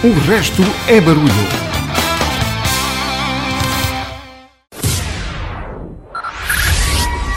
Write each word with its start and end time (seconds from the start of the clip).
O 0.00 0.12
resto 0.30 0.62
é 0.86 1.00
barulho. 1.00 1.26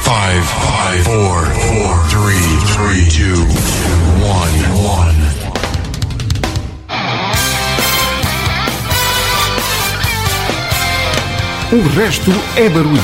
Five, 0.04 0.43
five, 0.43 1.04
four, 1.04 1.43
four, 1.45 2.07
three, 2.09 2.59
three, 2.75 3.09
two, 3.09 3.47
one, 4.21 4.61
one. 4.77 5.18
O 11.71 11.82
resto 11.98 12.32
é 12.57 12.70
barulho. 12.70 13.02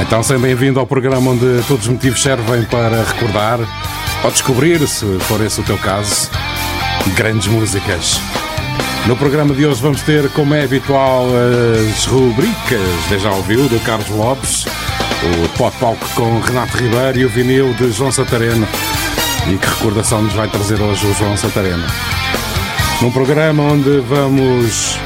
Então, 0.00 0.22
seja 0.22 0.38
bem-vindo 0.38 0.78
ao 0.78 0.86
programa 0.86 1.32
onde 1.32 1.60
todos 1.66 1.86
os 1.86 1.92
motivos 1.92 2.22
servem 2.22 2.62
para 2.66 3.02
recordar 3.02 3.58
ou 4.22 4.30
descobrir, 4.30 4.86
se 4.86 5.04
for 5.22 5.40
esse 5.40 5.60
o 5.60 5.64
teu 5.64 5.78
caso, 5.78 6.30
grandes 7.14 7.46
músicas. 7.46 8.20
No 9.06 9.16
programa 9.16 9.54
de 9.54 9.64
hoje 9.64 9.80
vamos 9.80 10.02
ter, 10.02 10.28
como 10.30 10.54
é 10.54 10.64
habitual, 10.64 11.26
as 11.90 12.04
rubricas, 12.04 13.20
já 13.20 13.30
ouviu, 13.30 13.68
do 13.68 13.80
Carlos 13.80 14.08
Lopes, 14.10 14.66
o 14.66 15.48
pop 15.56 15.76
palco 15.78 16.06
com 16.14 16.40
Renato 16.40 16.76
Ribeiro 16.76 17.18
e 17.18 17.24
o 17.24 17.28
vinil 17.28 17.72
de 17.74 17.90
João 17.90 18.12
Santareno. 18.12 18.68
E 19.46 19.56
que 19.56 19.66
recordação 19.66 20.22
nos 20.22 20.34
vai 20.34 20.48
trazer 20.48 20.80
hoje 20.80 21.06
o 21.06 21.14
João 21.14 21.36
Santareno? 21.36 21.86
Num 23.00 23.10
programa 23.10 23.62
onde 23.62 24.00
vamos 24.00 24.98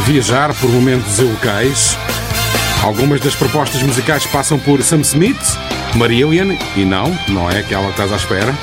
viajar 0.00 0.54
por 0.54 0.70
momentos 0.70 1.18
e 1.18 1.22
locais. 1.22 1.96
Algumas 2.82 3.20
das 3.20 3.34
propostas 3.34 3.82
musicais 3.82 4.26
passam 4.26 4.58
por 4.58 4.82
Sam 4.82 5.00
Smith, 5.00 5.58
Marillion, 5.94 6.56
e 6.76 6.84
não, 6.84 7.16
não 7.28 7.50
é 7.50 7.58
aquela 7.58 7.84
que 7.84 7.90
estás 7.90 8.12
à 8.12 8.16
espera, 8.16 8.54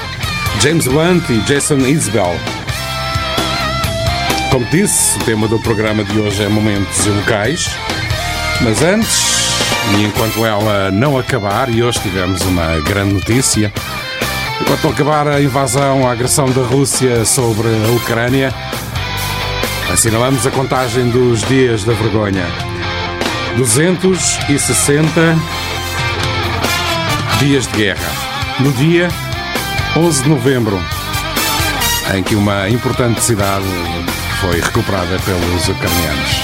James 0.61 0.87
Blunt 0.87 1.29
e 1.29 1.37
Jason 1.41 1.77
Isbell. 1.77 2.58
Como 4.51 4.65
disse, 4.65 5.17
o 5.19 5.23
tema 5.25 5.47
do 5.47 5.59
programa 5.59 6.03
de 6.03 6.19
hoje 6.19 6.43
é 6.43 6.49
momentos 6.49 7.05
e 7.05 7.09
locais. 7.09 7.69
Mas 8.61 8.81
antes, 8.81 9.21
e 9.95 10.03
enquanto 10.03 10.43
ela 10.43 10.89
não 10.89 11.19
acabar, 11.19 11.69
e 11.69 11.83
hoje 11.83 11.99
tivemos 11.99 12.41
uma 12.41 12.79
grande 12.79 13.13
notícia, 13.13 13.71
enquanto 14.59 14.87
acabar 14.87 15.27
a 15.27 15.39
invasão, 15.39 16.07
a 16.07 16.11
agressão 16.11 16.49
da 16.49 16.63
Rússia 16.63 17.23
sobre 17.25 17.67
a 17.67 17.91
Ucrânia, 17.91 18.51
assinalamos 19.93 20.45
a 20.47 20.51
contagem 20.51 21.09
dos 21.09 21.43
dias 21.43 21.83
da 21.83 21.93
vergonha. 21.93 22.45
260 23.55 25.37
dias 27.39 27.67
de 27.67 27.77
guerra. 27.77 28.11
No 28.59 28.71
dia 28.71 29.09
11 29.95 30.23
de 30.23 30.29
novembro, 30.29 30.81
em 32.15 32.23
que 32.23 32.33
uma 32.33 32.67
importante 32.67 33.21
cidade 33.21 33.65
foi 34.39 34.61
recuperada 34.61 35.19
pelos 35.19 35.67
ucranianos. 35.67 36.43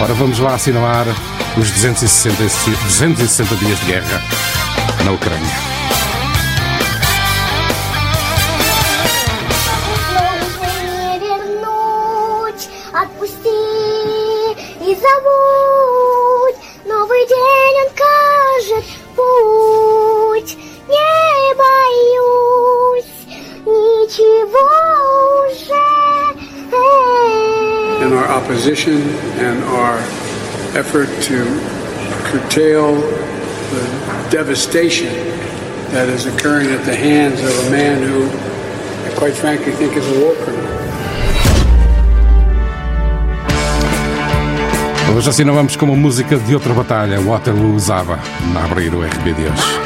Ora, 0.00 0.14
vamos 0.14 0.38
lá 0.38 0.54
assinalar 0.54 1.06
os 1.56 1.70
260, 1.70 2.42
260 2.42 3.56
dias 3.56 3.78
de 3.80 3.86
guerra 3.86 4.22
na 5.04 5.12
Ucrânia. 5.12 5.69
Effort 30.74 31.08
to 31.22 31.44
curtail 32.30 32.94
the 32.94 34.28
devastation 34.30 35.12
that 35.90 36.08
is 36.08 36.26
occurring 36.26 36.68
at 36.68 36.84
the 36.84 36.94
hands 36.94 37.40
of 37.40 37.66
a 37.66 37.70
man 37.70 38.02
who, 38.02 38.28
I 39.08 39.14
quite 39.16 39.34
frankly, 39.34 39.72
think 39.72 39.96
is 39.96 40.06
a 40.06 40.20
war 40.20 40.34
criminal. 40.36 40.70
Hoje 45.16 45.28
assinalamos 45.28 45.74
com 45.74 45.86
uma 45.86 45.96
música 45.96 46.36
de 46.36 46.54
outra 46.54 46.72
batalha, 46.72 47.20
Waterloo 47.20 47.74
usava, 47.74 48.18
na 48.54 48.64
abrir 48.64 48.94
o 48.94 49.02
RB 49.02 49.32
de 49.34 49.42
hoje. 49.42 49.79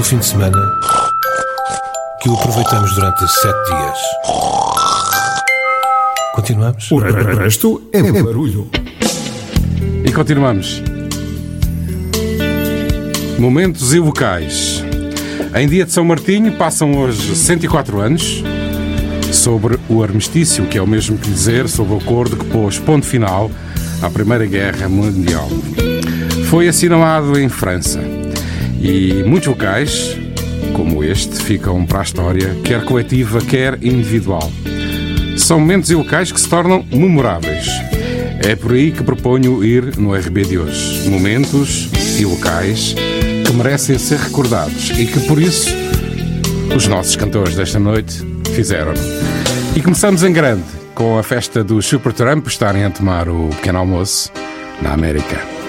Do 0.00 0.04
fim 0.04 0.16
de 0.16 0.24
semana 0.24 0.56
que 2.22 2.30
o 2.30 2.34
aproveitamos 2.34 2.94
durante 2.94 3.18
sete 3.28 3.66
dias. 3.66 3.98
Continuamos. 6.34 6.90
O 6.90 6.96
resto 6.96 7.82
é 7.92 8.00
barulho. 8.10 8.70
E 10.02 10.10
continuamos. 10.10 10.82
Momentos 13.38 13.92
evocais. 13.92 14.82
Em 15.54 15.68
dia 15.68 15.84
de 15.84 15.92
São 15.92 16.06
Martinho 16.06 16.56
passam 16.56 16.96
hoje 16.96 17.36
104 17.36 18.00
anos 18.00 18.42
sobre 19.30 19.78
o 19.86 20.02
armistício, 20.02 20.64
que 20.64 20.78
é 20.78 20.82
o 20.82 20.86
mesmo 20.86 21.18
que 21.18 21.28
dizer 21.28 21.68
sobre 21.68 21.92
o 21.92 21.98
acordo 21.98 22.38
que 22.38 22.46
pôs 22.46 22.78
ponto 22.78 23.04
final 23.04 23.50
à 24.00 24.08
Primeira 24.08 24.46
Guerra 24.46 24.88
Mundial. 24.88 25.50
Foi 26.48 26.68
assinalado 26.68 27.38
em 27.38 27.50
França 27.50 28.00
e 28.80 29.22
muitos 29.24 29.48
vocais, 29.48 30.16
como 30.72 31.04
este, 31.04 31.36
ficam 31.42 31.84
para 31.84 32.00
a 32.00 32.02
história, 32.02 32.56
quer 32.64 32.84
coletiva, 32.84 33.40
quer 33.40 33.74
individual. 33.82 34.50
São 35.36 35.60
momentos 35.60 35.90
evocais 35.90 36.32
que 36.32 36.40
se 36.40 36.48
tornam 36.48 36.84
memoráveis. 36.90 37.66
É 38.42 38.56
por 38.56 38.72
aí 38.72 38.90
que 38.90 39.02
proponho 39.02 39.62
ir 39.62 39.96
no 39.98 40.14
RB 40.14 40.44
de 40.44 40.58
hoje. 40.58 41.08
Momentos 41.08 41.88
evocais 42.18 42.94
que 43.46 43.52
merecem 43.52 43.98
ser 43.98 44.18
recordados 44.18 44.90
e 44.98 45.04
que 45.04 45.20
por 45.20 45.40
isso 45.40 45.70
os 46.74 46.86
nossos 46.86 47.16
cantores 47.16 47.54
desta 47.54 47.78
noite 47.78 48.24
fizeram. 48.54 48.94
E 49.76 49.82
começamos 49.82 50.22
em 50.22 50.32
grande 50.32 50.64
com 50.94 51.18
a 51.18 51.22
festa 51.22 51.62
dos 51.62 51.86
Supertramp 51.86 52.46
estarem 52.46 52.84
a 52.84 52.90
tomar 52.90 53.28
o 53.28 53.48
pequeno 53.48 53.78
almoço 53.78 54.32
na 54.82 54.92
América. 54.92 55.59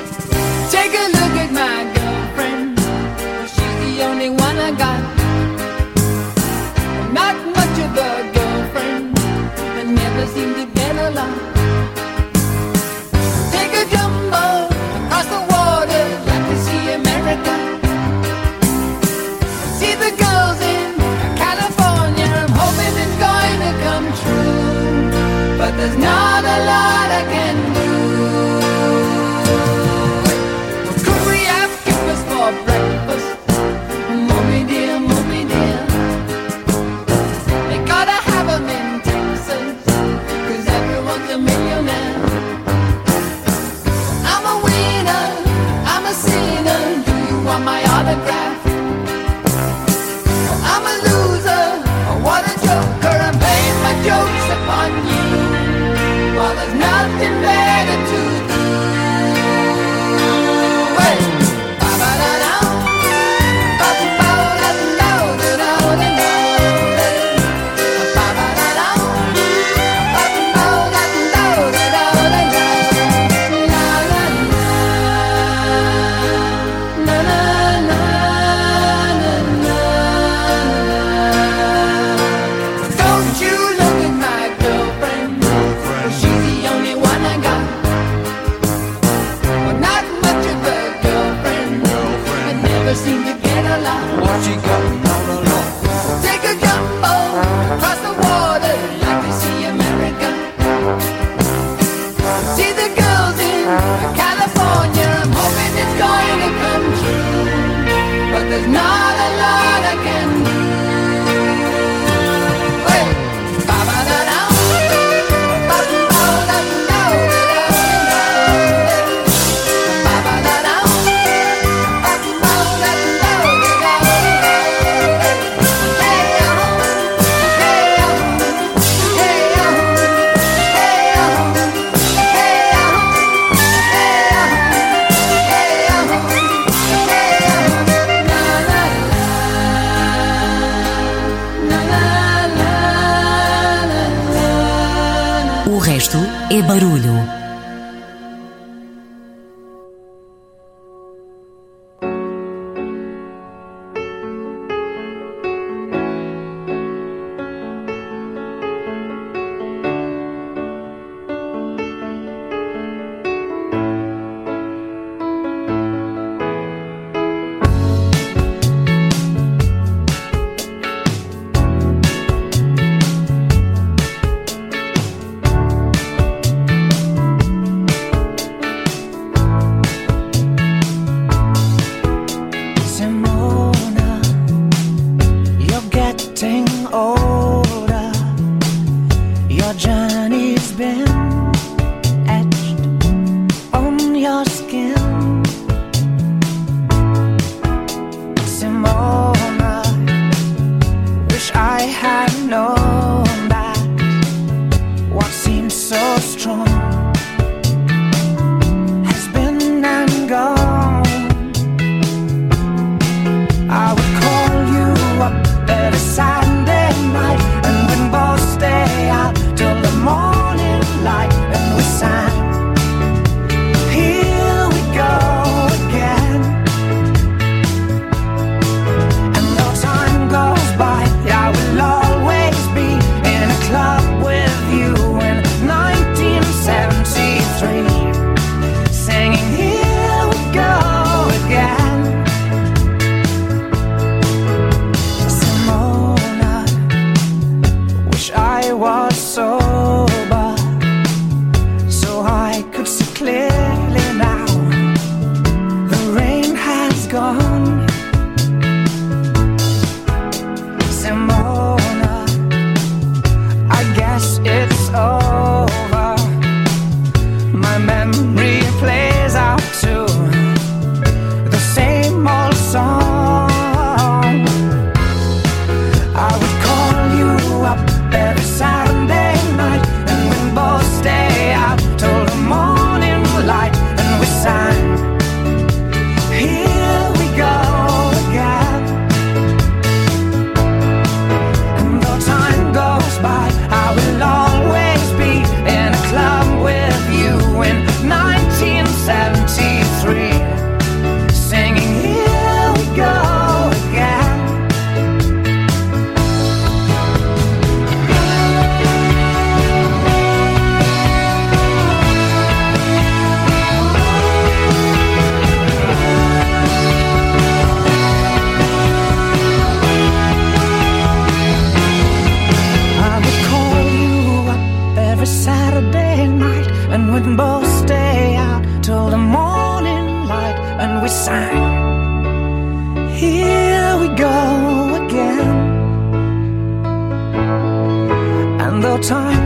Time 339.02 339.41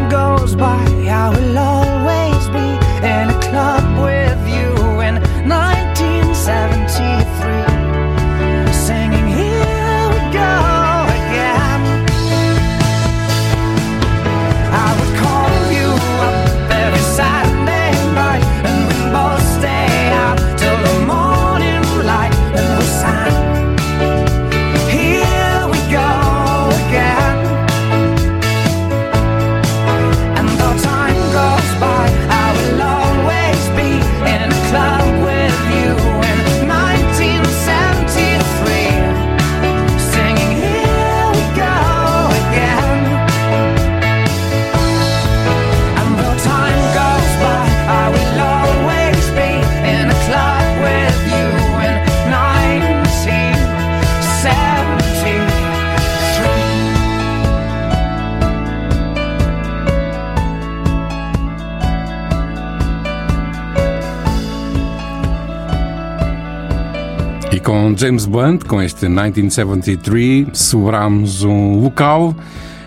James 68.05 68.27
Blunt, 68.27 68.65
com 68.65 68.79
este 68.83 69.07
1973, 69.09 70.49
sobramos 70.53 71.41
um 71.41 71.79
local 71.79 72.35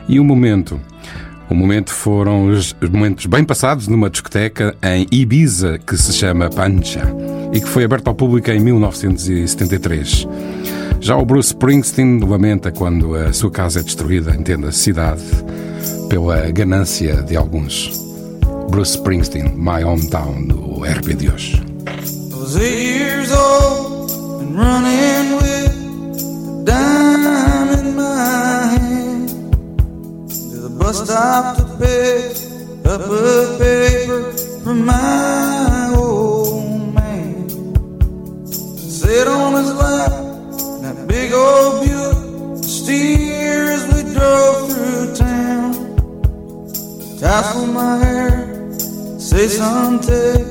e 0.09 0.21
um 0.21 0.25
momento. 0.25 0.81
O 1.51 1.55
momento 1.57 1.93
foram 1.93 2.47
os 2.47 2.73
momentos 2.89 3.27
bem 3.27 3.43
passados 3.43 3.89
numa 3.89 4.09
discoteca 4.09 4.77
em 4.81 5.09
Ibiza 5.11 5.77
que 5.85 5.97
se 5.97 6.13
chama 6.13 6.49
Pancha 6.49 7.03
e 7.53 7.61
que 7.61 7.67
foi 7.67 7.83
aberta 7.83 8.11
ao 8.11 8.15
público 8.15 8.49
em 8.53 8.61
1973. 8.61 10.29
Já 11.01 11.17
o 11.17 11.25
Bruce 11.25 11.49
Springsteen 11.49 12.21
lamenta 12.21 12.71
quando 12.71 13.17
a 13.17 13.33
sua 13.33 13.51
casa 13.51 13.81
é 13.81 13.83
destruída, 13.83 14.31
entenda, 14.37 14.71
cidade, 14.71 15.25
pela 16.09 16.49
ganância 16.53 17.23
de 17.23 17.37
alguns. 17.37 17.91
Bruce 18.71 18.93
Springsteen, 18.93 19.53
My 19.57 19.83
Hometown, 19.83 20.43
no 20.43 20.85
RP 20.85 21.17
de 21.17 21.29
hoje. 21.29 21.61
Running 24.59 25.08
stop 31.09 31.57
to 31.57 31.65
pick 31.79 32.37
up 32.85 33.01
a 33.01 33.57
paper 33.59 34.31
from 34.63 34.85
my 34.85 35.95
old 35.97 36.93
man. 36.93 37.49
Sit 38.77 39.27
on 39.27 39.55
his 39.55 39.73
lap 39.75 40.13
that 40.83 41.07
big 41.09 41.33
old 41.33 41.81
Buick 41.83 42.63
steer 42.63 43.73
as 43.77 43.85
we 43.95 44.13
drove 44.13 44.71
through 44.71 45.17
town. 45.17 45.73
Tassel 47.19 47.67
my 47.69 47.97
hair, 48.05 48.71
say 49.19 49.49
something, 49.49 50.45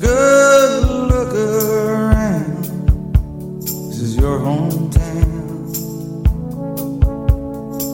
good 0.00 0.86
look 1.10 1.34
around. 1.34 2.64
This 3.60 4.00
is 4.00 4.16
your 4.16 4.38
hometown. 4.38 5.68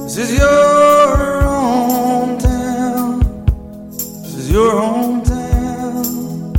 This 0.05 0.17
is 0.19 0.39
your 0.39 1.02
your 4.53 4.73
hometown. 4.73 6.53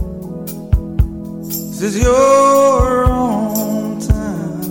This 1.46 1.82
is 1.84 2.02
your 2.02 3.06
hometown. 3.06 4.64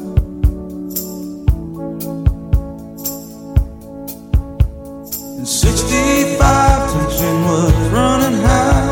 In 5.38 5.46
65, 5.46 6.92
tension 6.92 7.44
was 7.44 7.72
running 7.94 8.40
high 8.42 8.90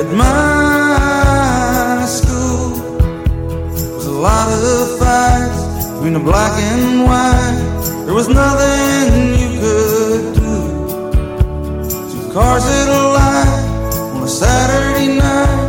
at 0.00 0.08
my 0.20 2.04
school. 2.06 2.70
There 2.74 3.94
was 3.94 4.06
a 4.06 4.10
lot 4.10 4.48
of 4.48 4.98
fights 4.98 5.86
between 5.92 6.14
the 6.14 6.24
black 6.30 6.58
and 6.58 7.04
white. 7.04 8.04
There 8.04 8.14
was 8.14 8.28
nothing 8.28 9.34
you 9.38 9.48
could 9.62 10.34
do. 10.34 10.54
Two 12.10 12.32
cars 12.32 12.64
a 12.64 12.90
a 12.90 13.49
Saturday 14.40 15.18
night. 15.18 15.68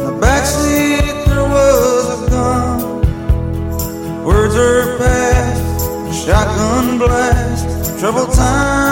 In 0.00 0.06
the 0.06 0.26
backseat 0.26 1.24
there 1.26 1.44
was 1.44 2.04
a 2.16 2.30
gun. 2.30 2.80
Words 4.24 4.56
are 4.56 4.98
past, 4.98 6.24
shotgun 6.26 6.98
blast. 6.98 8.00
trouble 8.00 8.26
times 8.26 8.87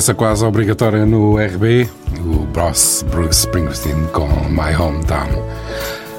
presença 0.00 0.14
quase 0.14 0.44
obrigatória 0.46 1.04
no 1.04 1.36
RB, 1.36 1.86
o 2.20 2.46
Bruce, 2.46 3.04
Bruce 3.04 3.40
Springsteen 3.40 4.06
com 4.14 4.26
My 4.48 4.74
Hometown. 4.74 5.28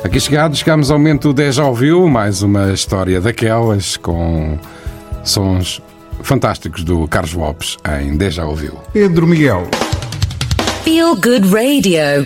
Aqui 0.03 0.19
chegados, 0.19 0.59
chegamos 0.59 0.91
ao 0.91 0.99
momento 0.99 1.33
10 1.33 1.55
já 1.55 1.65
ouviu, 1.65 2.07
mais 2.07 2.43
uma 2.43 2.71
história 2.71 3.19
daquelas 3.19 3.97
com 3.97 4.55
sons 5.23 5.81
fantásticos 6.21 6.83
do 6.83 7.07
Carlos 7.07 7.33
Lopes 7.33 7.77
em 7.99 8.15
10 8.15 8.33
já 8.35 8.45
ouviu. 8.45 8.77
Pedro 8.93 9.25
Miguel. 9.25 9.67
Feel 10.83 11.15
Good 11.15 11.49
Radio. 11.51 12.23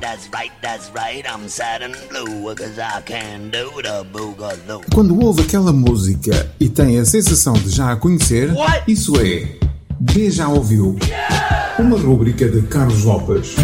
That's 0.00 0.28
right, 0.32 0.52
that's 0.60 0.90
right. 0.92 1.24
I'm 1.24 1.48
sad 1.48 1.84
and 1.84 1.94
blue 2.08 2.52
because 2.52 2.80
I 2.80 3.00
can 3.02 3.50
do 3.52 3.80
the 3.80 4.02
boogaloo. 4.12 4.82
Quando 4.92 5.16
ouve 5.24 5.42
aquela 5.42 5.72
música 5.72 6.50
e 6.58 6.68
tem 6.68 6.98
a 6.98 7.04
sensação 7.04 7.52
de 7.52 7.70
já 7.70 7.92
a 7.92 7.96
conhecer, 7.96 8.50
isso 8.88 9.12
é 9.20 9.65
D 10.16 10.30
já 10.30 10.48
ouviu. 10.48 10.96
Uma 11.78 11.98
rúbrica 11.98 12.48
de 12.48 12.62
Carlos 12.62 13.04
Lopes. 13.04 13.54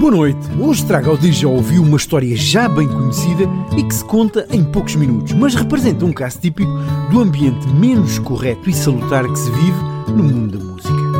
Boa 0.00 0.10
noite. 0.10 0.40
Hoje 0.58 0.84
trago 0.84 1.10
ao 1.10 1.16
DJ 1.16 1.46
ouviu 1.46 1.80
uma 1.84 1.96
história 1.96 2.34
já 2.34 2.68
bem 2.68 2.88
conhecida 2.88 3.44
e 3.76 3.84
que 3.84 3.94
se 3.94 4.04
conta 4.04 4.48
em 4.50 4.64
poucos 4.64 4.96
minutos, 4.96 5.32
mas 5.34 5.54
representa 5.54 6.04
um 6.04 6.12
caso 6.12 6.40
típico 6.40 6.72
do 7.12 7.20
ambiente 7.20 7.68
menos 7.68 8.18
correto 8.18 8.68
e 8.68 8.74
salutar 8.74 9.28
que 9.28 9.38
se 9.38 9.50
vive 9.52 9.80
no 10.08 10.24
mundo 10.24 10.58
da 10.58 10.64
música. 10.64 11.14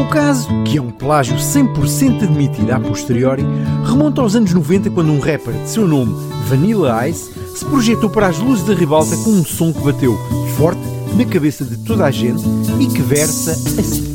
O 0.00 0.08
caso, 0.08 0.48
que 0.64 0.78
é 0.78 0.80
um 0.80 0.92
plágio 0.92 1.36
100% 1.36 2.22
admitido 2.22 2.72
a 2.72 2.78
posteriori, 2.78 3.44
remonta 3.84 4.20
aos 4.20 4.36
anos 4.36 4.54
90 4.54 4.90
quando 4.90 5.10
um 5.10 5.18
rapper 5.18 5.54
de 5.54 5.68
seu 5.68 5.88
nome, 5.88 6.14
Vanilla 6.52 7.08
Ice, 7.08 7.30
se 7.56 7.64
projetou 7.64 8.10
para 8.10 8.26
as 8.26 8.38
luzes 8.38 8.62
da 8.66 8.74
ribalta 8.74 9.16
com 9.16 9.30
um 9.30 9.42
som 9.42 9.72
que 9.72 9.80
bateu 9.80 10.14
forte 10.58 10.82
na 11.16 11.24
cabeça 11.24 11.64
de 11.64 11.78
toda 11.78 12.04
a 12.04 12.10
gente 12.10 12.42
e 12.78 12.88
que 12.88 13.00
versa 13.00 13.52
assim. 13.52 14.14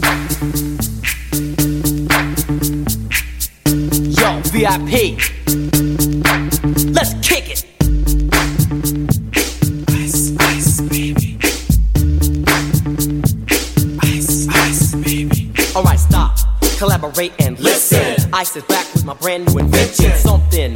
Yo, 4.20 4.52
VIP. 4.52 5.18
Let's 6.94 7.16
kick 7.24 7.50
it. 7.50 7.66
Ice, 9.98 10.36
ice, 10.56 10.82
baby. 10.84 11.40
Ice, 14.04 14.48
ice, 14.70 14.96
baby. 14.98 15.52
Alright, 15.74 16.00
stop. 16.00 16.36
Collaborate 16.78 17.34
and 17.40 17.60
listen. 17.60 18.30
Ice 18.32 18.56
is 18.56 18.64
back 18.66 18.86
with 18.94 19.06
my 19.06 19.16
brand 19.16 19.48
new 19.48 19.58
invention. 19.58 20.12
Something 20.18 20.76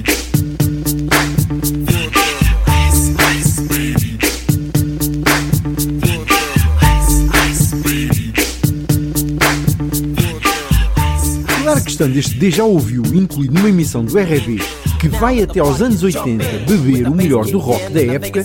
Questão 12.01 12.15
deste 12.15 12.35
déjà 12.39 12.63
ouviu 12.63 13.03
incluído 13.13 13.53
numa 13.53 13.69
emissão 13.69 14.03
do 14.03 14.17
RB 14.17 14.59
que 14.99 15.07
vai 15.07 15.43
até 15.43 15.59
aos 15.59 15.83
anos 15.83 16.01
80 16.01 16.43
beber 16.67 17.07
o 17.07 17.13
melhor 17.13 17.45
do 17.45 17.59
rock 17.59 17.91
da 17.91 18.01
época, 18.01 18.43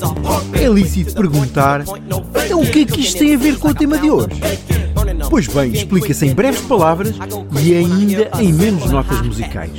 é 0.52 0.68
lícito 0.68 1.14
perguntar 1.14 1.82
então 2.44 2.60
o 2.60 2.70
que 2.70 2.80
é 2.80 2.84
que 2.84 3.00
isto 3.00 3.18
tem 3.18 3.34
a 3.34 3.38
ver 3.38 3.56
com 3.56 3.68
o 3.68 3.74
tema 3.74 3.96
de 3.96 4.10
hoje? 4.10 4.28
Pois 5.30 5.46
bem, 5.48 5.72
explica-se 5.72 6.26
em 6.26 6.34
breves 6.34 6.60
palavras 6.60 7.14
e 7.62 7.74
ainda 7.74 8.30
em 8.38 8.52
menos 8.52 8.90
notas 8.90 9.22
musicais. 9.22 9.70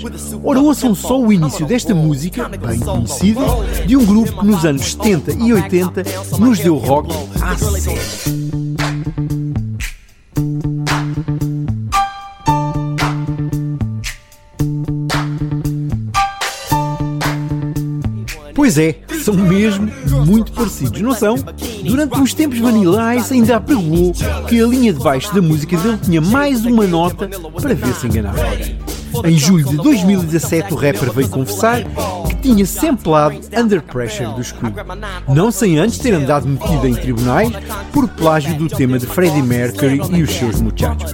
Ora, 0.43 0.59
ouçam 0.59 0.95
só 0.95 1.21
o 1.21 1.31
início 1.31 1.63
desta 1.67 1.93
música, 1.93 2.49
bem 2.49 2.79
conhecida, 2.79 3.41
de 3.85 3.95
um 3.95 4.03
grupo 4.03 4.39
que 4.39 4.45
nos 4.47 4.65
anos 4.65 4.93
70 4.93 5.33
e 5.33 5.53
80 5.53 6.03
nos 6.39 6.57
deu 6.57 6.77
rock 6.77 7.13
à 7.39 7.55
série. 7.55 8.66
É, 18.77 18.95
são 19.23 19.33
mesmo 19.33 19.91
muito 20.25 20.51
parecidos, 20.51 21.01
não 21.01 21.13
são? 21.13 21.35
Durante 21.83 22.19
uns 22.19 22.33
tempos 22.33 22.59
Vanilla 22.59 23.15
Ice 23.15 23.33
ainda 23.33 23.57
apregou 23.57 24.13
que 24.47 24.61
a 24.61 24.67
linha 24.67 24.93
de 24.93 24.99
baixo 24.99 25.33
da 25.33 25.41
música 25.41 25.75
dele 25.77 25.97
tinha 25.97 26.21
mais 26.21 26.63
uma 26.63 26.85
nota 26.85 27.27
para 27.27 27.73
ver 27.73 27.93
se 27.95 28.07
enganava. 28.07 28.37
Em 29.23 29.37
julho 29.37 29.65
de 29.65 29.77
2017 29.77 30.73
o 30.73 30.75
rapper 30.75 31.11
veio 31.11 31.29
confessar 31.29 31.83
que 32.29 32.35
tinha 32.35 32.65
samplado 32.65 33.39
Under 33.57 33.81
Pressure 33.81 34.33
dos 34.35 34.51
Queen, 34.51 34.73
não 35.27 35.51
sem 35.51 35.79
antes 35.79 35.97
ter 35.97 36.13
andado 36.13 36.47
metido 36.47 36.87
em 36.87 36.93
tribunais 36.93 37.51
por 37.91 38.07
plágio 38.09 38.55
do 38.55 38.67
tema 38.67 38.99
de 38.99 39.07
Freddie 39.07 39.41
Mercury 39.41 40.01
e 40.11 40.21
os 40.21 40.31
seus 40.31 40.61
muchachos. 40.61 41.13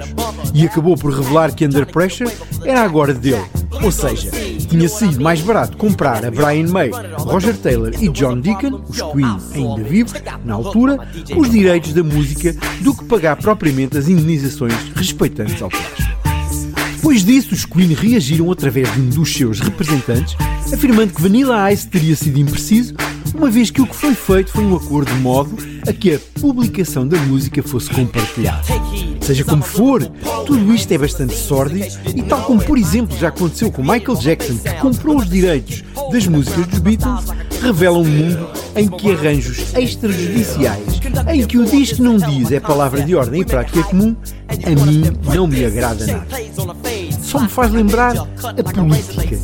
E 0.54 0.65
acabou 0.65 0.97
por 0.97 1.13
revelar 1.13 1.54
que 1.54 1.65
Under 1.65 1.86
Pressure 1.86 2.32
era 2.65 2.82
agora 2.82 3.13
dele, 3.13 3.43
ou 3.82 3.91
seja, 3.91 4.30
tinha 4.67 4.88
sido 4.88 5.21
mais 5.21 5.41
barato 5.41 5.78
comprar 5.78 6.26
a 6.26 6.32
Brian 6.32 6.67
May, 6.67 6.91
Roger 7.17 7.56
Taylor 7.58 7.91
e 7.99 8.10
John 8.10 8.39
Deacon, 8.39 8.82
os 8.88 9.02
Queen 9.02 9.38
ainda 9.54 9.84
vivos, 9.84 10.13
na 10.45 10.54
altura, 10.54 11.08
os 11.36 11.49
direitos 11.49 11.93
da 11.93 12.04
música 12.04 12.56
do 12.82 12.95
que 12.95 13.06
pagar 13.06 13.36
propriamente 13.36 13.97
as 13.97 14.08
indenizações 14.08 14.73
respeitantes 14.95 15.62
ao 15.62 15.69
plágio. 15.69 16.13
Depois 16.95 17.26
disso, 17.26 17.54
os 17.54 17.65
Queen 17.65 17.93
reagiram 17.93 18.52
através 18.52 18.91
de 18.93 19.02
um 19.02 19.10
dos 19.10 19.34
seus 19.34 19.60
representantes, 19.60 20.36
afirmando 20.71 21.13
que 21.13 21.21
Vanilla 21.21 21.71
Ice 21.71 21.88
teria 21.88 22.15
sido 22.15 22.39
impreciso, 22.39 22.95
uma 23.36 23.49
vez 23.49 23.69
que 23.69 23.82
o 23.82 23.88
que 23.88 23.95
foi 23.95 24.15
feito 24.15 24.52
foi 24.52 24.63
um 24.63 24.76
acordo 24.76 25.13
de 25.13 25.19
modo 25.19 25.58
a 25.88 25.91
que 25.91 26.15
a 26.15 26.19
publicação 26.39 27.08
da 27.08 27.17
música 27.17 27.62
fosse 27.62 27.89
compartilhada. 27.89 28.63
Seja 29.23 29.45
como 29.45 29.63
for, 29.63 30.05
tudo 30.45 30.73
isto 30.73 30.91
é 30.91 30.97
bastante 30.97 31.33
sórdido 31.33 31.86
e 32.13 32.21
tal 32.23 32.43
como, 32.43 32.62
por 32.62 32.77
exemplo, 32.77 33.17
já 33.17 33.29
aconteceu 33.29 33.71
com 33.71 33.81
Michael 33.81 34.17
Jackson, 34.17 34.57
que 34.57 34.73
comprou 34.81 35.17
os 35.17 35.29
direitos 35.29 35.81
das 36.12 36.27
músicas 36.27 36.67
dos 36.67 36.79
Beatles, 36.79 37.25
revela 37.62 37.97
um 37.97 38.03
mundo 38.03 38.49
em 38.75 38.89
que 38.89 39.12
arranjos 39.12 39.73
extrajudiciais, 39.77 40.99
em 41.33 41.47
que 41.47 41.57
o 41.57 41.65
diz 41.65 41.97
não 41.99 42.17
diz 42.17 42.51
é 42.51 42.59
palavra 42.59 43.01
de 43.01 43.15
ordem 43.15 43.41
e 43.41 43.45
prática 43.45 43.81
comum, 43.83 44.13
a 44.47 44.86
mim 44.86 45.03
não 45.33 45.47
me 45.47 45.63
agrada 45.63 46.05
nada. 46.05 46.27
Só 47.34 47.39
me 47.39 47.50
faz 47.50 47.72
lembrar 47.72 48.15
a 48.15 48.26
política. 48.76 49.39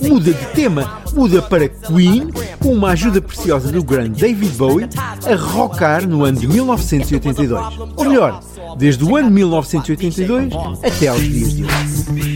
Muda 0.00 0.32
de 0.32 0.46
tema, 0.54 1.02
muda 1.12 1.42
para 1.42 1.68
Queen, 1.68 2.30
com 2.60 2.72
uma 2.72 2.90
ajuda 2.90 3.20
preciosa 3.20 3.72
do 3.72 3.82
grande 3.82 4.20
David 4.20 4.56
Bowie, 4.56 4.88
a 5.26 5.34
rockar 5.34 6.06
no 6.06 6.24
ano 6.24 6.38
de 6.38 6.46
1982. 6.46 7.78
Ou 7.96 8.04
melhor, 8.04 8.40
desde 8.78 9.02
o 9.02 9.16
ano 9.16 9.26
de 9.26 9.34
1982 9.34 10.52
até 10.84 11.08
aos 11.08 11.20
dias 11.20 11.52
de 11.52 11.64
hoje. 11.64 12.31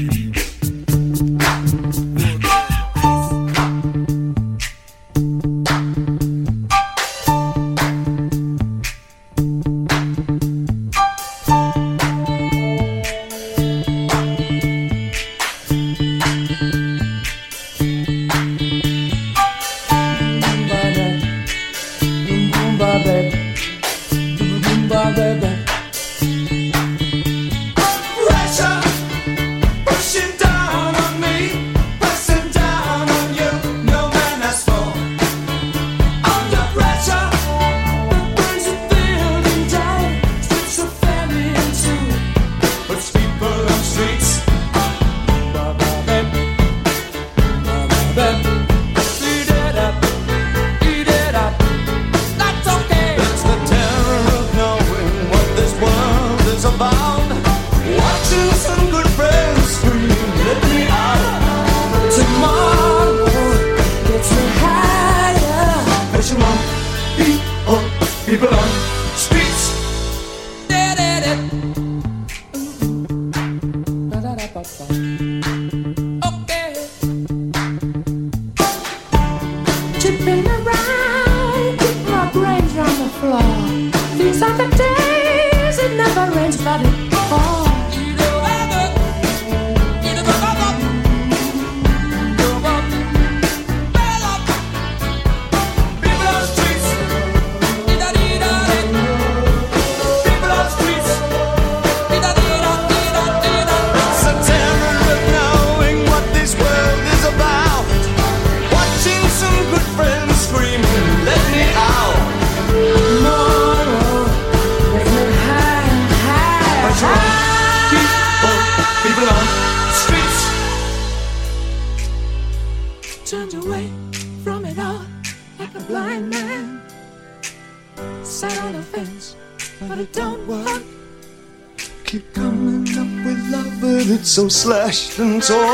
Reflections 135.19 135.66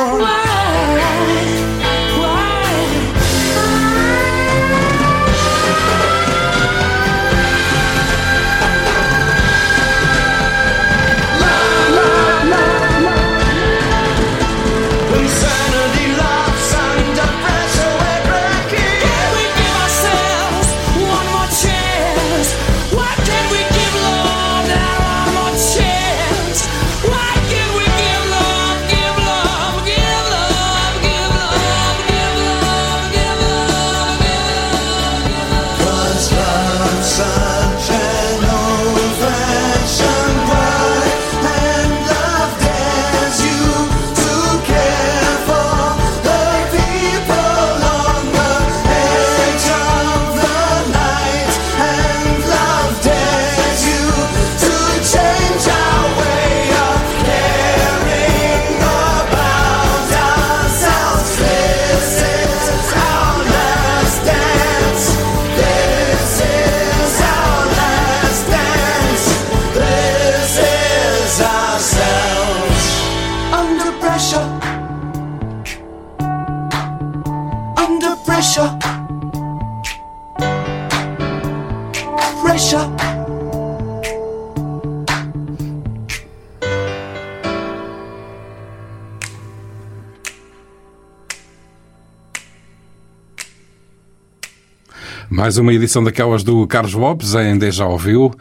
Mais 95.43 95.59
uma 95.59 95.75
edição 95.75 96.05
daquelas 96.05 96.45
do 96.45 96.65
Carlos 96.69 96.95
Lopes, 96.95 97.35
em 97.35 97.73
Já 97.73 97.85
Ouviu. 97.85 98.33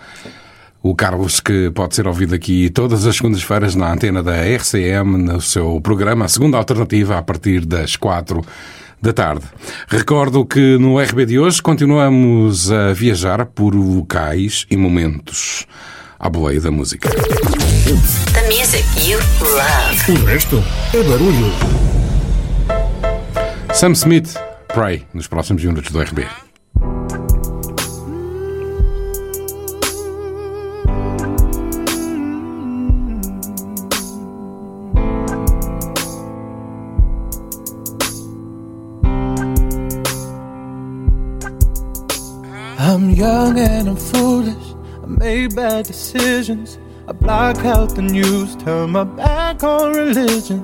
O 0.83 0.93
Carlos 0.93 1.39
que 1.39 1.71
pode 1.71 1.95
ser 1.95 2.05
ouvido 2.05 2.35
aqui 2.35 2.69
todas 2.69 3.07
as 3.07 3.15
segundas-feiras 3.15 3.73
na 3.73 3.91
antena 3.91 4.21
da 4.21 4.35
RCM, 4.35 5.17
no 5.17 5.41
seu 5.41 5.81
programa, 5.81 6.25
a 6.25 6.27
segunda 6.27 6.59
alternativa, 6.59 7.17
a 7.17 7.23
partir 7.23 7.65
das 7.65 7.95
quatro 7.95 8.45
da 9.01 9.11
tarde. 9.11 9.45
Recordo 9.87 10.45
que 10.45 10.77
no 10.77 10.99
RB 10.99 11.25
de 11.25 11.39
hoje 11.39 11.59
continuamos 11.59 12.71
a 12.71 12.93
viajar 12.93 13.47
por 13.47 13.73
locais 13.73 14.67
e 14.69 14.77
momentos 14.77 15.65
à 16.19 16.29
boleia 16.29 16.61
da 16.61 16.69
música. 16.69 17.09
The 17.09 18.43
music 18.45 19.09
you 19.09 19.17
love. 19.41 20.21
O 20.21 20.25
resto 20.25 20.63
é 20.93 21.01
barulho. 21.01 21.51
Sam 23.73 23.93
Smith, 23.93 24.35
Pray, 24.67 25.03
nos 25.15 25.25
próximos 25.25 25.63
minutos 25.65 25.91
do 25.91 25.99
RB. 25.99 26.27
Young 43.21 43.59
and 43.59 43.87
I'm 43.87 43.97
foolish. 43.97 44.67
I 45.03 45.05
made 45.05 45.55
bad 45.55 45.85
decisions. 45.85 46.79
I 47.07 47.11
block 47.11 47.57
out 47.73 47.89
the 47.93 48.01
news, 48.01 48.55
turn 48.55 48.89
my 48.91 49.03
back 49.03 49.63
on 49.63 49.93
religion. 49.93 50.61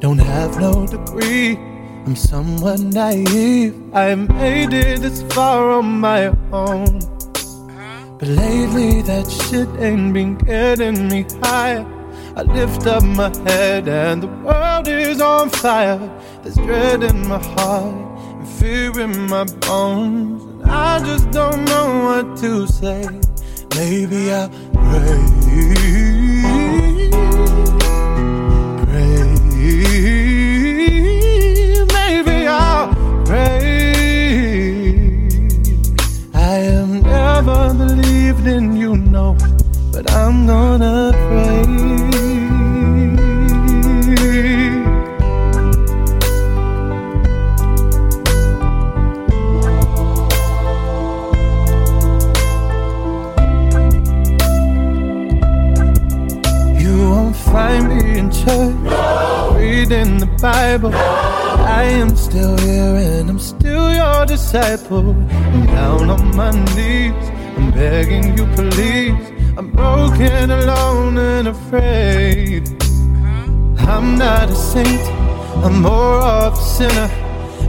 Don't 0.00 0.18
have 0.18 0.58
no 0.58 0.88
degree. 0.88 1.56
I'm 2.04 2.16
somewhat 2.16 2.80
naive. 2.80 3.74
I 3.94 4.16
made 4.16 4.72
it 4.72 5.02
this 5.02 5.22
far 5.34 5.70
on 5.78 6.00
my 6.00 6.22
own. 6.50 6.98
But 8.18 8.28
lately 8.44 9.02
that 9.02 9.26
shit 9.30 9.68
ain't 9.78 10.12
been 10.12 10.34
getting 10.38 11.08
me 11.08 11.24
higher. 11.44 11.86
I 12.34 12.42
lift 12.42 12.88
up 12.88 13.04
my 13.04 13.30
head 13.46 13.86
and 13.86 14.20
the 14.24 14.32
world 14.44 14.88
is 14.88 15.20
on 15.20 15.48
fire. 15.50 16.02
There's 16.42 16.56
dread 16.56 17.04
in 17.04 17.28
my 17.28 17.42
heart 17.54 17.94
and 18.40 18.48
fear 18.58 18.98
in 18.98 19.28
my 19.28 19.44
bones. 19.44 20.39
I 20.72 21.00
just 21.04 21.30
don't 21.30 21.64
know 21.64 22.04
what 22.04 22.36
to 22.38 22.66
say. 22.66 23.02
Maybe 23.76 24.32
I'll 24.32 24.48
pray. 24.72 25.24
Pray. 28.84 29.22
Maybe 31.96 32.46
I'll 32.46 32.94
pray. 33.24 33.70
I 36.34 36.54
am 36.78 37.02
never 37.02 37.74
believed 37.74 38.46
in 38.46 38.76
you, 38.76 38.96
know, 38.96 39.36
but 39.92 40.10
I'm 40.12 40.46
gonna 40.46 41.09
Bible. 60.40 60.90
I 60.94 61.82
am 61.82 62.16
still 62.16 62.56
here 62.58 62.96
and 62.96 63.28
I'm 63.28 63.38
still 63.38 63.92
your 63.92 64.24
disciple. 64.24 65.10
I'm 65.10 65.66
down 65.66 66.08
on 66.08 66.34
my 66.34 66.50
knees. 66.74 67.12
I'm 67.58 67.70
begging 67.72 68.36
you, 68.38 68.46
please. 68.54 69.20
I'm 69.58 69.70
broken, 69.70 70.50
alone, 70.50 71.18
and 71.18 71.48
afraid. 71.48 72.68
I'm 73.80 74.16
not 74.16 74.48
a 74.48 74.54
saint, 74.54 75.02
I'm 75.62 75.82
more 75.82 76.22
of 76.22 76.54
a 76.54 76.56
sinner. 76.56 77.10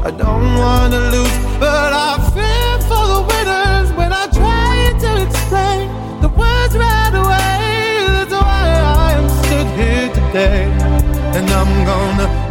I 0.06 0.12
don't 0.12 0.56
wanna 0.56 1.00
lose, 1.12 1.38
but 1.60 1.92
I 1.92 2.18
fear 2.34 2.74
for 2.88 3.04
the 3.14 3.22
winners 3.32 3.92
when 3.98 4.14
I 4.14 4.28
try 4.28 4.94
to 5.04 5.10
explain 5.26 5.90
the 6.22 6.30
words 6.30 6.78
right 6.78 7.16
away. 7.24 8.06
That's 8.16 8.32
why 8.32 8.64
I 9.08 9.12
am 9.20 9.28
stood 9.40 9.68
here 9.80 10.10
today, 10.14 10.64
and 11.36 11.50
I'm 11.50 11.86
gonna 11.86 12.51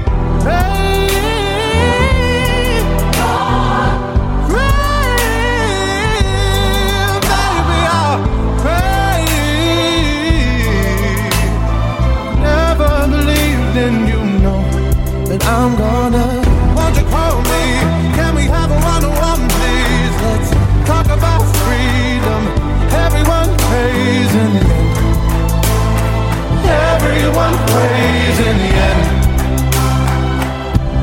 Prays 27.71 28.39
in 28.39 28.55
the 28.57 28.71
end. 28.89 29.05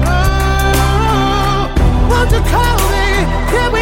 Oh, 0.05 1.61
won't 2.11 2.31
you 2.31 2.43
call 2.53 2.79
me? 2.93 3.78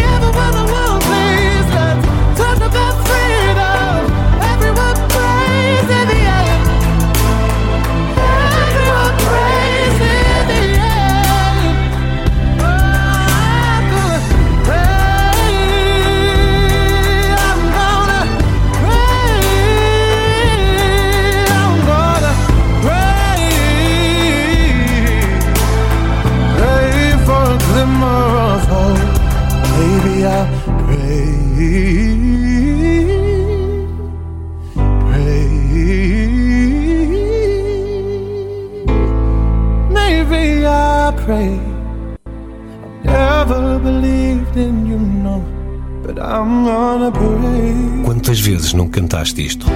Quantas 48.05 48.39
vezes 48.39 48.75
não 48.75 48.87
cantaste 48.89 49.47
isto? 49.47 49.67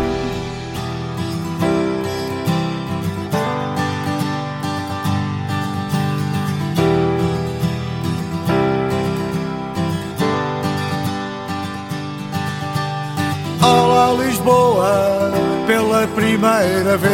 Olá 13.63 14.23
Lisboa, 14.23 15.33
pela 15.67 16.07
primeira 16.09 16.99
vez. 16.99 17.11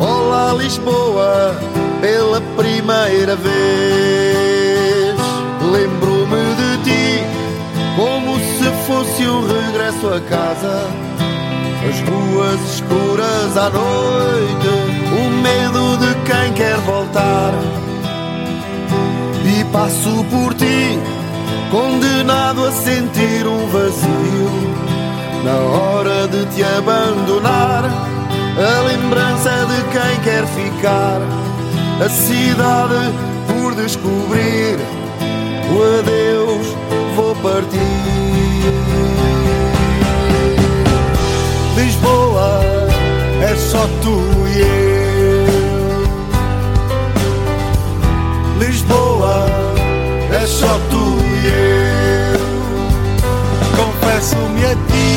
Olá 0.00 0.54
Lisboa, 0.54 1.54
pela 2.00 2.40
primeira 2.56 3.36
vez. 3.36 4.55
Regresso 10.06 10.14
a 10.14 10.20
casa. 10.20 10.86
As 11.88 12.00
ruas 12.08 12.60
escuras 12.74 13.56
à 13.56 13.70
noite, 13.70 14.68
o 15.12 15.30
medo 15.42 15.96
de 15.98 16.14
quem 16.24 16.52
quer 16.54 16.76
voltar. 16.78 17.52
E 19.44 19.64
passo 19.72 20.24
por 20.30 20.54
ti, 20.54 20.98
condenado 21.70 22.64
a 22.64 22.72
sentir 22.72 23.46
um 23.46 23.66
vazio. 23.68 24.50
Na 25.44 25.56
hora 25.56 26.26
de 26.26 26.44
te 26.46 26.64
abandonar, 26.64 27.84
a 27.84 28.82
lembrança 28.82 29.50
de 29.66 29.82
quem 29.92 30.20
quer 30.24 30.46
ficar. 30.46 31.20
A 32.04 32.08
cidade 32.08 33.12
por 33.46 33.74
descobrir, 33.74 34.76
o 35.70 35.98
adeus 36.00 36.66
vou 37.14 37.34
partir. 37.36 38.15
Lisboa, 41.96 42.60
é 43.40 43.56
só 43.56 43.88
tu 44.02 44.20
e 44.54 44.60
eu. 44.60 45.46
Lisboa, 48.58 49.46
é 50.30 50.46
só 50.46 50.78
tu 50.90 51.18
e 51.24 51.46
eu. 51.46 52.40
Confesso-me 53.76 54.66
a 54.66 54.74
ti, 54.74 55.14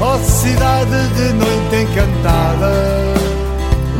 ó 0.00 0.18
cidade 0.18 1.08
de 1.14 1.32
noite 1.34 1.76
encantada. 1.82 2.72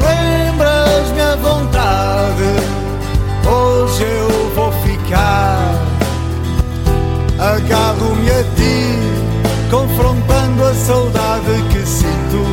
Lembras-me 0.01 1.21
a 1.21 1.37
vontade, 1.37 2.51
hoje 3.47 4.03
eu 4.03 4.51
vou 4.55 4.73
ficar. 4.83 5.75
Agarro-me 7.39 8.31
a 8.31 8.45
ti, 8.57 9.12
confrontando 9.73 10.65
a 10.65 10.75
saudade 10.75 11.63
que 11.73 11.87
sinto. 11.87 12.45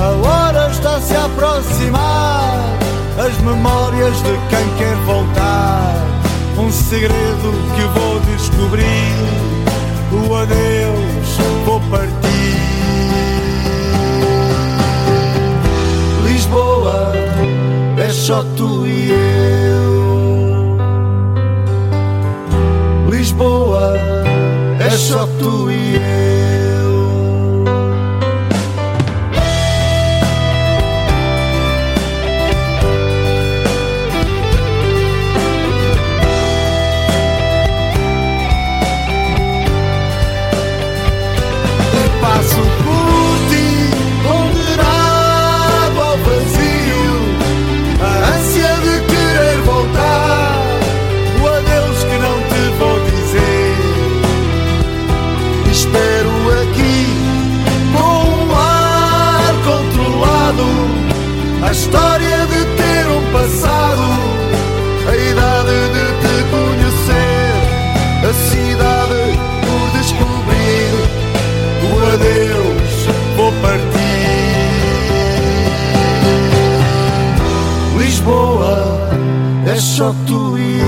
A 0.00 0.08
hora 0.26 0.70
está 0.70 0.96
a 0.96 1.00
se 1.00 1.14
aproximar, 1.14 2.78
as 3.18 3.38
memórias 3.42 4.16
de 4.22 4.32
quem 4.48 4.66
quer 4.78 4.96
voltar. 5.04 5.94
Um 6.58 6.72
segredo 6.72 7.52
que 7.76 7.82
vou 7.98 8.20
descobrir, 8.20 9.14
o 10.12 10.34
adeus 10.34 11.38
vou 11.66 11.80
partir. 11.90 12.14
Lisboa, 16.24 17.12
é 17.98 18.08
só 18.08 18.42
tu 18.56 18.86
e 18.86 19.10
eu. 19.10 20.78
Lisboa, 23.10 24.13
é 24.94 24.96
só 24.96 25.26
tu 25.40 25.70
e 25.72 25.96
eu. 25.96 26.53
é 79.74 79.76
só 79.76 80.14
tu 80.24 80.56
e 80.56 80.78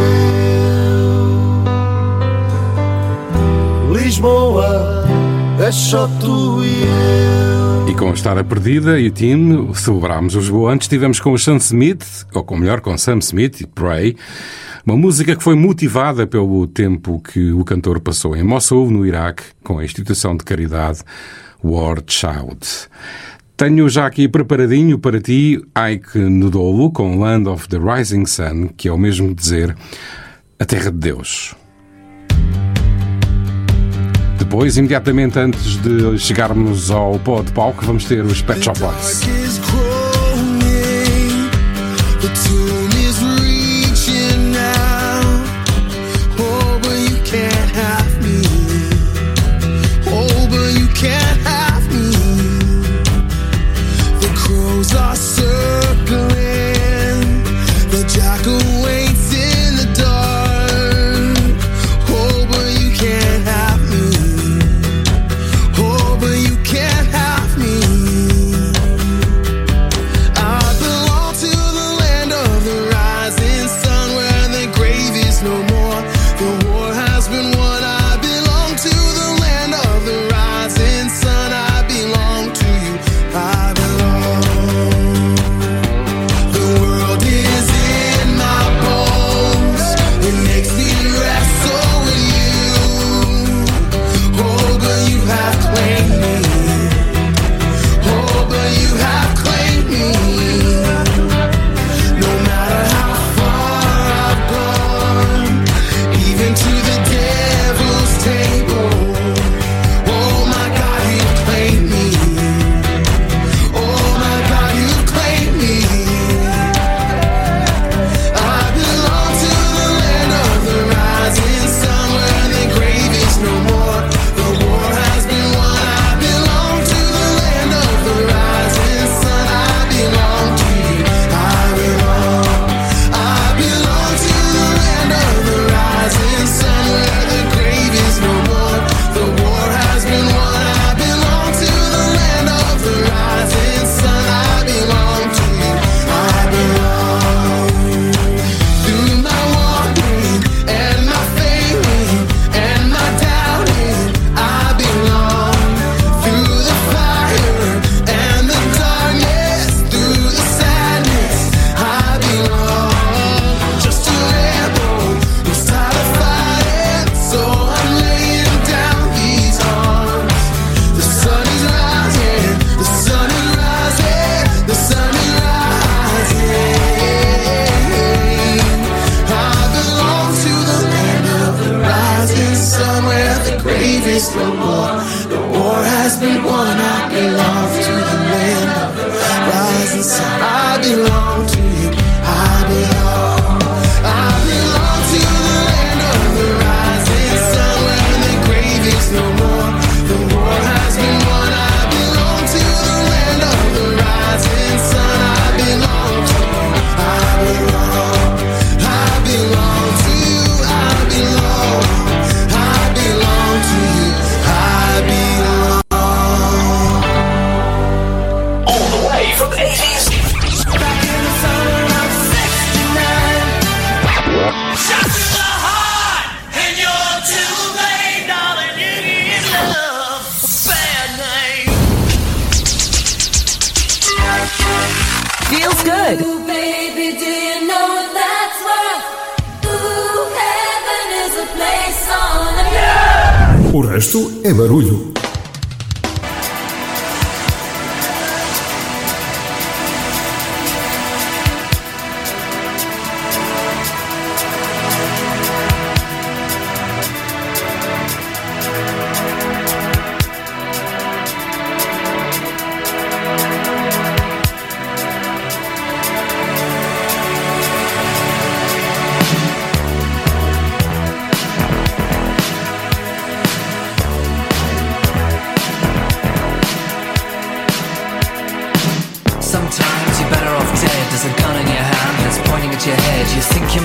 eu. 3.91 3.93
Lisboa, 3.93 5.05
é 5.59 5.73
só 5.73 6.07
tu 6.21 6.63
e 6.63 6.85
eu. 6.85 7.89
E 7.89 7.95
com 7.97 8.11
a 8.11 8.45
perdida 8.45 9.01
e 9.01 9.09
o 9.09 9.11
time, 9.11 9.75
celebrámos 9.75 10.35
Lisboa. 10.35 10.73
Antes 10.73 10.85
estivemos 10.85 11.19
com 11.19 11.33
o 11.33 11.39
Sam 11.39 11.57
Smith, 11.57 12.27
ou 12.33 12.45
com, 12.45 12.57
melhor, 12.57 12.81
com 12.81 12.97
Sam 12.97 13.19
Smith 13.19 13.61
e 13.61 13.67
Pray, 13.67 14.17
uma 14.87 14.97
música 14.97 15.35
que 15.35 15.43
foi 15.43 15.57
motivada 15.57 16.25
pelo 16.25 16.65
tempo 16.69 17.21
que 17.21 17.51
o 17.51 17.65
cantor 17.65 17.99
passou 17.99 18.37
em 18.37 18.45
Mossoul, 18.45 18.89
no 18.89 19.05
Iraque, 19.05 19.43
com 19.65 19.81
a 19.81 19.85
instituição 19.85 20.37
de 20.37 20.45
caridade 20.45 21.01
War 21.61 22.01
Child. 22.07 22.61
Tenho 23.57 23.89
já 23.89 24.05
aqui 24.05 24.29
preparadinho 24.29 24.99
para 24.99 25.19
ti 25.19 25.59
Ike 25.91 26.19
Nodolo 26.19 26.91
com 26.93 27.19
Land 27.19 27.49
of 27.49 27.67
the 27.71 27.79
Rising 27.79 28.27
Sun, 28.27 28.69
que 28.77 28.87
é 28.87 28.93
o 28.93 28.99
mesmo 28.99 29.35
dizer 29.35 29.75
a 30.59 30.65
Terra 30.67 30.91
de 30.91 30.99
Deus. 30.99 31.55
Depois, 34.39 34.77
imediatamente 34.77 35.39
antes 35.39 35.79
de 35.81 36.19
chegarmos 36.19 36.91
ao 36.91 37.19
pó 37.19 37.41
de 37.41 37.51
palco, 37.53 37.83
vamos 37.87 38.05
ter 38.05 38.23
os 38.27 38.43
Pet 38.43 38.63
Shop 38.63 38.79
Boys. 38.79 39.86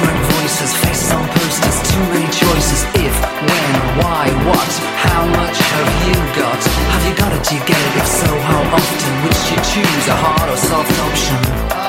different 0.00 0.24
voices, 0.32 0.72
face 0.76 1.12
on 1.12 1.28
posters, 1.28 1.92
too 1.92 2.00
many 2.12 2.26
choices. 2.32 2.84
If, 2.94 3.14
when, 3.20 3.74
why, 4.00 4.28
what, 4.48 4.72
how 4.96 5.26
much 5.26 5.58
have 5.58 5.90
you 6.08 6.16
got? 6.40 6.60
Have 6.92 7.04
you 7.06 7.14
got 7.16 7.32
it? 7.32 7.42
Do 7.44 7.54
you 7.56 7.64
get 7.66 7.76
it? 7.76 7.96
If 8.00 8.06
so, 8.06 8.38
how 8.40 8.62
often? 8.76 9.12
would 9.22 9.36
you 9.50 9.56
choose, 9.70 10.08
a 10.08 10.16
hard 10.16 10.48
or 10.48 10.56
soft 10.56 10.98
option? 11.00 11.79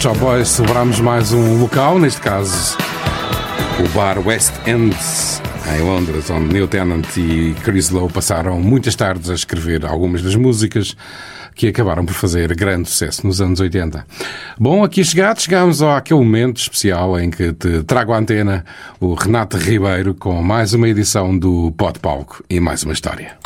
Pet 0.00 0.04
Shop 0.04 0.18
Boys 0.18 0.48
celebramos 0.48 0.98
mais 0.98 1.30
um 1.34 1.60
local, 1.60 1.98
neste 1.98 2.22
caso 2.22 2.78
o 3.84 3.88
bar 3.90 4.18
West 4.26 4.54
End 4.66 4.96
em 5.76 5.82
Londres, 5.82 6.30
onde 6.30 6.54
Neil 6.54 6.66
Tennant 6.66 7.04
e 7.18 7.54
Chris 7.62 7.90
Lowe 7.90 8.10
passaram 8.10 8.58
muitas 8.60 8.94
tardes 8.94 9.28
a 9.28 9.34
escrever 9.34 9.84
algumas 9.84 10.22
das 10.22 10.34
músicas 10.34 10.96
que 11.54 11.68
acabaram 11.68 12.06
por 12.06 12.14
fazer 12.14 12.54
grande 12.54 12.88
sucesso 12.88 13.26
nos 13.26 13.42
anos 13.42 13.60
80. 13.60 14.06
Bom, 14.58 14.82
aqui 14.82 15.04
chegados, 15.04 15.42
chegamos 15.42 15.82
àquele 15.82 16.20
momento 16.20 16.56
especial 16.56 17.20
em 17.20 17.30
que 17.30 17.52
te 17.52 17.82
trago 17.82 18.14
à 18.14 18.18
antena 18.18 18.64
o 18.98 19.12
Renato 19.12 19.58
Ribeiro 19.58 20.14
com 20.14 20.42
mais 20.42 20.72
uma 20.72 20.88
edição 20.88 21.36
do 21.36 21.74
Pod 21.76 21.98
Palco 21.98 22.42
e 22.48 22.58
mais 22.58 22.82
uma 22.84 22.94
história. 22.94 23.39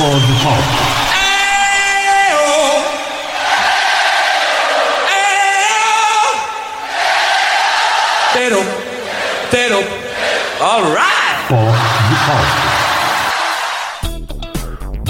Palco. 0.00 0.16
Tero, 8.32 8.64
Tero, 9.50 9.84
alright! 10.58 11.04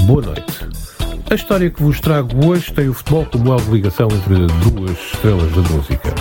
Boa 0.02 0.22
noite. 0.22 0.42
A 1.30 1.34
história 1.36 1.70
que 1.70 1.80
vos 1.80 2.00
trago 2.00 2.48
hoje 2.48 2.72
tem 2.72 2.88
o 2.88 2.94
futebol 2.94 3.24
como 3.26 3.56
de 3.60 3.70
ligação 3.70 4.08
entre 4.10 4.46
duas 4.68 4.98
estrelas 4.98 5.52
da 5.52 5.62
música. 5.70 6.12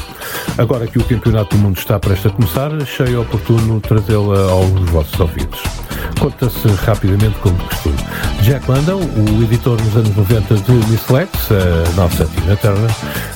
Agora 0.59 0.85
que 0.85 0.99
o 0.99 1.03
Campeonato 1.03 1.57
do 1.57 1.63
Mundo 1.63 1.79
está 1.79 1.99
prestes 1.99 2.31
a 2.31 2.35
começar, 2.35 2.71
achei 2.75 3.15
oportuno 3.15 3.81
trazê-la 3.81 4.51
aos 4.51 4.89
vossos 4.91 5.19
ouvidos. 5.19 5.78
Conta-se 6.19 6.67
rapidamente 6.85 7.37
como 7.39 7.57
de 7.57 7.63
costume. 7.63 7.95
Jack 8.41 8.69
London, 8.69 8.99
o 8.99 9.43
editor 9.43 9.81
nos 9.81 9.95
anos 9.95 10.15
90 10.17 10.55
de 10.55 10.71
Miss 10.89 11.09
Lex, 11.09 11.29
a 11.51 11.95
nossa 11.95 12.25
Tina 12.25 12.55
Turner, 12.57 12.91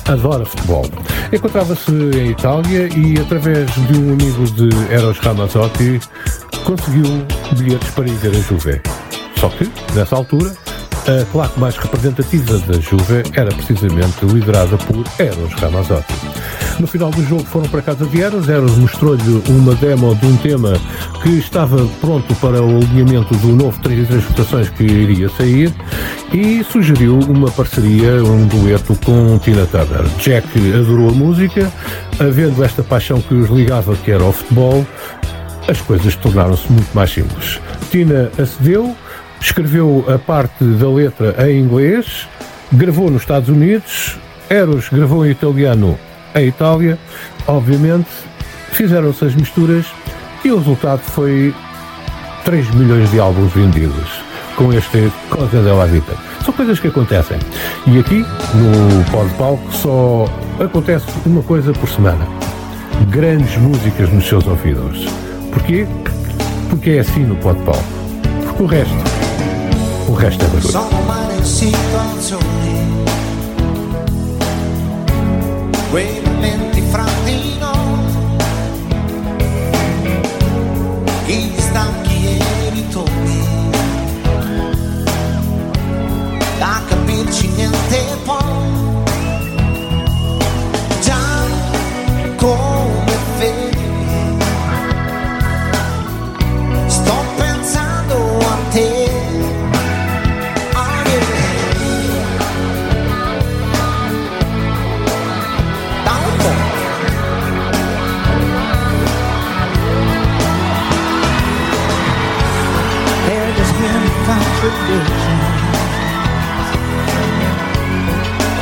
adora 0.06 0.44
futebol. 0.44 0.84
Encontrava-se 1.32 1.90
em 1.90 2.30
Itália 2.30 2.88
e, 2.94 3.18
através 3.18 3.70
de 3.74 3.98
um 3.98 4.12
amigo 4.12 4.44
de 4.50 4.68
Eros 4.92 5.18
Ramazzotti, 5.18 5.98
conseguiu 6.64 7.26
bilhetes 7.56 7.90
para 7.90 8.06
ir 8.06 8.14
ver 8.16 8.36
a 8.36 8.42
Juve. 8.42 8.82
Só 9.40 9.48
que, 9.48 9.70
nessa 9.94 10.16
altura, 10.16 10.52
a 11.06 11.24
claque 11.32 11.58
mais 11.60 11.76
representativa 11.76 12.58
da 12.58 12.80
Juve 12.80 13.22
era 13.34 13.50
precisamente 13.54 14.24
liderada 14.26 14.76
por 14.76 15.04
Eros 15.18 15.52
Ramazzotti. 15.54 16.14
No 16.78 16.86
final 16.88 17.10
do 17.10 17.22
jogo 17.24 17.44
foram 17.44 17.68
para 17.68 17.80
casa 17.82 18.04
de 18.04 18.20
Eros, 18.20 18.48
Eros 18.48 18.76
mostrou-lhe 18.76 19.42
uma 19.48 19.74
demo 19.76 20.14
de 20.16 20.26
um 20.26 20.36
tema 20.36 20.72
que 21.22 21.30
estava 21.30 21.86
pronto 22.00 22.34
para 22.36 22.60
o 22.60 22.78
alinhamento 22.78 23.34
do 23.36 23.48
novo 23.48 23.80
33 23.80 24.24
votações 24.24 24.68
que 24.70 24.82
iria 24.82 25.28
sair 25.28 25.72
e 26.32 26.64
sugeriu 26.64 27.18
uma 27.28 27.50
parceria, 27.50 28.22
um 28.24 28.46
dueto 28.46 28.98
com 29.04 29.38
Tina 29.38 29.66
Turner. 29.66 30.02
Jack 30.18 30.48
adorou 30.74 31.10
a 31.10 31.12
música, 31.12 31.72
havendo 32.18 32.62
esta 32.64 32.82
paixão 32.82 33.20
que 33.20 33.34
os 33.34 33.48
ligava 33.50 33.94
que 33.96 34.10
era 34.10 34.24
o 34.24 34.32
futebol, 34.32 34.84
as 35.68 35.80
coisas 35.80 36.16
tornaram-se 36.16 36.70
muito 36.72 36.92
mais 36.92 37.10
simples. 37.10 37.60
Tina 37.90 38.32
acedeu, 38.36 38.96
escreveu 39.40 40.04
a 40.08 40.18
parte 40.18 40.64
da 40.64 40.88
letra 40.88 41.36
em 41.48 41.60
inglês, 41.60 42.26
gravou 42.72 43.10
nos 43.10 43.22
Estados 43.22 43.48
Unidos, 43.48 44.18
Eros 44.50 44.88
gravou 44.88 45.24
em 45.24 45.30
italiano 45.30 45.96
em 46.34 46.48
Itália, 46.48 46.98
obviamente, 47.46 48.08
fizeram-se 48.72 49.24
as 49.24 49.34
misturas 49.34 49.86
e 50.44 50.50
o 50.50 50.58
resultado 50.58 51.00
foi 51.00 51.54
3 52.44 52.74
milhões 52.74 53.10
de 53.10 53.20
álbuns 53.20 53.52
vendidos 53.52 54.24
com 54.56 54.72
este 54.72 55.10
Cosa 55.30 55.62
della 55.62 55.86
Vita. 55.86 56.14
São 56.44 56.52
coisas 56.52 56.78
que 56.78 56.88
acontecem. 56.88 57.38
E 57.86 57.98
aqui, 57.98 58.24
no 58.54 59.04
Pod 59.10 59.32
Palco, 59.34 59.72
só 59.72 60.26
acontece 60.62 61.06
uma 61.26 61.42
coisa 61.42 61.72
por 61.72 61.88
semana. 61.88 62.26
Grandes 63.08 63.56
músicas 63.56 64.12
nos 64.12 64.26
seus 64.26 64.46
ouvidos. 64.46 65.06
Porquê? 65.52 65.86
Porque 66.68 66.90
é 66.90 66.98
assim 67.00 67.20
no 67.20 67.36
Pod 67.36 67.58
Palco. 67.62 67.82
Porque 68.46 68.62
o 68.62 68.66
resto, 68.66 68.94
o 70.08 70.12
resto 70.12 70.44
é 70.44 70.48
barulho. 70.48 71.44
Situazioni, 71.44 73.04
stanchi 81.74 82.38
e 82.38 82.70
ritorni, 82.70 83.42
da 86.56 86.80
capirci 86.86 87.48
niente 87.48 88.16
può, 88.22 88.38
già 91.00 91.18
come 92.36 92.93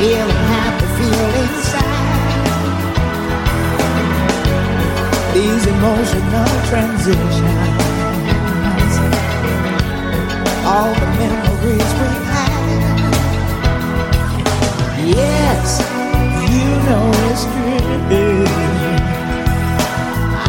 Feeling 0.03 0.43
happy, 0.51 0.87
feeling 0.99 1.53
sad. 1.63 2.59
These 5.33 5.65
emotional 5.65 6.53
transitions. 6.67 7.39
All 10.67 10.91
the 10.91 11.07
memories 11.23 11.91
we 11.99 12.09
had. 12.27 12.67
Yes, 15.07 15.79
you 16.51 16.67
know 16.83 17.05
it's 17.31 17.43
true. 17.47 18.43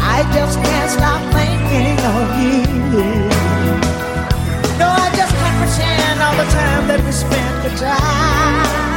I 0.03 0.19
just 0.35 0.55
can't 0.65 0.91
stop 0.91 1.21
thinking 1.31 1.95
of 2.11 2.27
you. 2.43 2.59
No, 4.79 4.87
I 4.91 5.07
just 5.15 5.33
can't 5.33 5.57
pretend 5.63 6.19
all 6.21 6.35
the 6.43 6.47
time 6.51 6.83
that 6.89 6.99
we 7.05 7.11
spent 7.13 7.55
goodbye. 7.63 8.94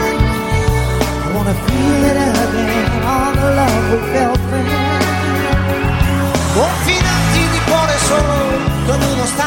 Wanna 1.49 1.61
feel 1.67 2.05
it 2.05 2.17
again, 2.45 3.03
all 3.05 3.33
the 3.33 3.49
love 3.57 3.85
we 3.91 3.99
felt 4.13 4.39
then. 4.51 4.67
Confinanti 6.53 7.43
di 7.53 7.61
cuore 7.65 7.97
solo 8.07 8.37
dove 8.85 9.05
uno 9.07 9.25
sta 9.25 9.47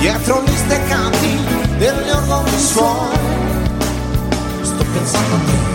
Dietro 0.00 0.42
gli 0.42 0.56
steccanti 0.56 1.38
degli 1.78 2.10
orgogli 2.10 2.58
suoni 2.58 3.18
Sto 4.62 4.84
pensando 4.92 5.34
a 5.36 5.38
te 5.38 5.71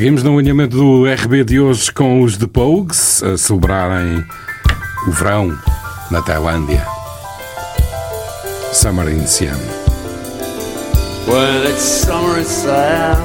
Seguimos 0.00 0.22
no 0.22 0.38
alinhamento 0.38 0.78
do 0.78 1.04
RB 1.04 1.44
de 1.44 1.60
hoje 1.60 1.92
com 1.92 2.22
os 2.22 2.38
The 2.38 2.46
Pogues 2.46 3.22
a 3.22 3.36
celebrarem 3.36 4.24
o 5.06 5.10
verão 5.10 5.54
na 6.10 6.22
Tailândia. 6.22 6.86
Summer 8.72 9.12
in 9.12 9.26
Siam. 9.26 9.60
When 11.26 11.70
it's 11.70 11.82
summer 11.82 12.38
in 12.38 12.46
Siam 12.46 13.20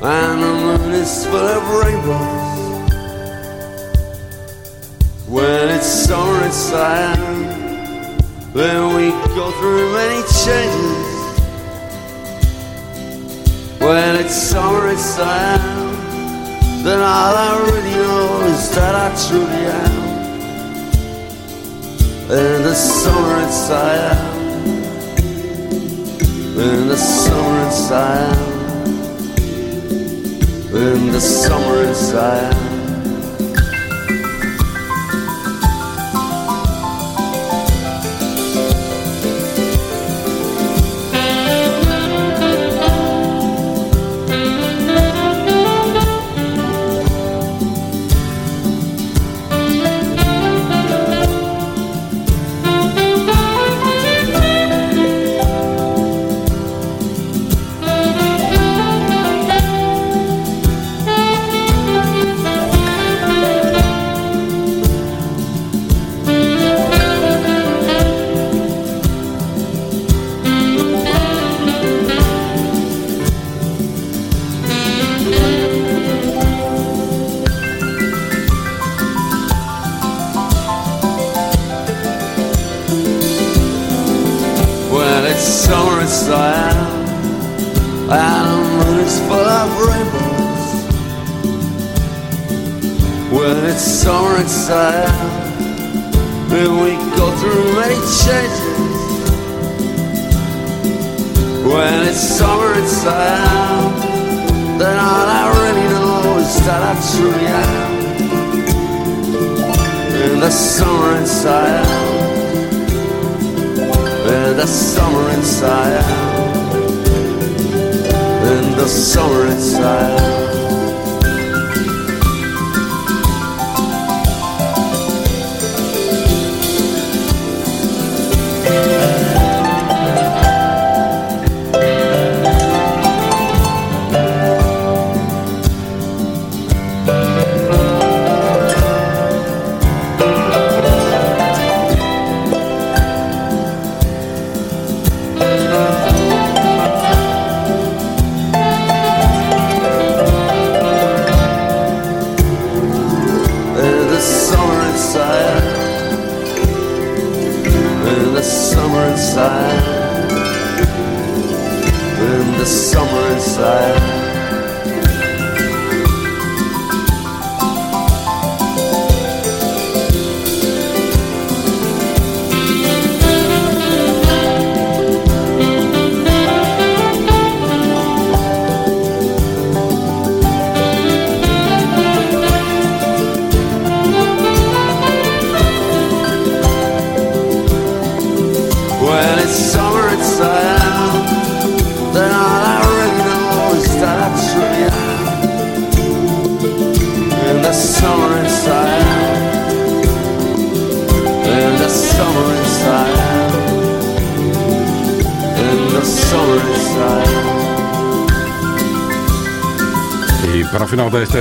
and 0.00 0.40
the 0.40 0.78
moon 0.80 0.94
is 0.94 1.26
full 1.26 1.36
of 1.36 1.62
rainbows. 1.84 2.90
When 5.28 5.76
it's 5.76 6.06
summer 6.06 6.42
in 6.42 6.52
Siam, 6.52 7.44
then 8.54 8.94
we 8.96 9.10
go 9.34 9.52
through 9.52 9.92
many 9.92 10.22
changes. 10.42 11.13
When 13.84 14.16
it's 14.16 14.34
summer 14.34 14.88
in 14.88 14.96
Siam, 14.96 15.60
then 16.84 17.00
all 17.00 17.34
I 17.36 17.60
really 17.66 17.90
know 17.90 18.40
is 18.46 18.74
that 18.74 18.94
I 18.94 19.08
truly 19.28 19.66
am. 19.82 20.04
In 22.30 22.62
the 22.62 22.74
summer 22.74 23.42
in 23.44 23.50
Siam. 23.50 24.34
In 26.56 26.88
the 26.88 26.96
summer 26.96 27.64
in 27.64 27.70
Siam 27.72 28.38
In 30.72 31.12
the 31.12 31.20
summer 31.20 31.82
in 31.82 31.94
Siam 31.94 31.94
summer 31.94 32.53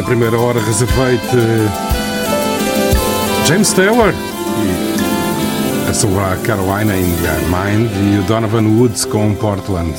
primeira 0.04 0.38
hora 0.38 0.60
reservei-te 0.60 1.38
James 3.46 3.72
Taylor 3.74 4.14
e 5.86 5.90
a 5.90 5.94
sua 5.94 6.36
Carolina 6.44 6.96
in 6.96 7.14
Your 7.24 7.42
Mind 7.50 7.90
e 7.92 8.20
o 8.20 8.24
Donovan 8.24 8.64
Woods 8.78 9.06
com 9.06 9.34
Portland. 9.36 9.94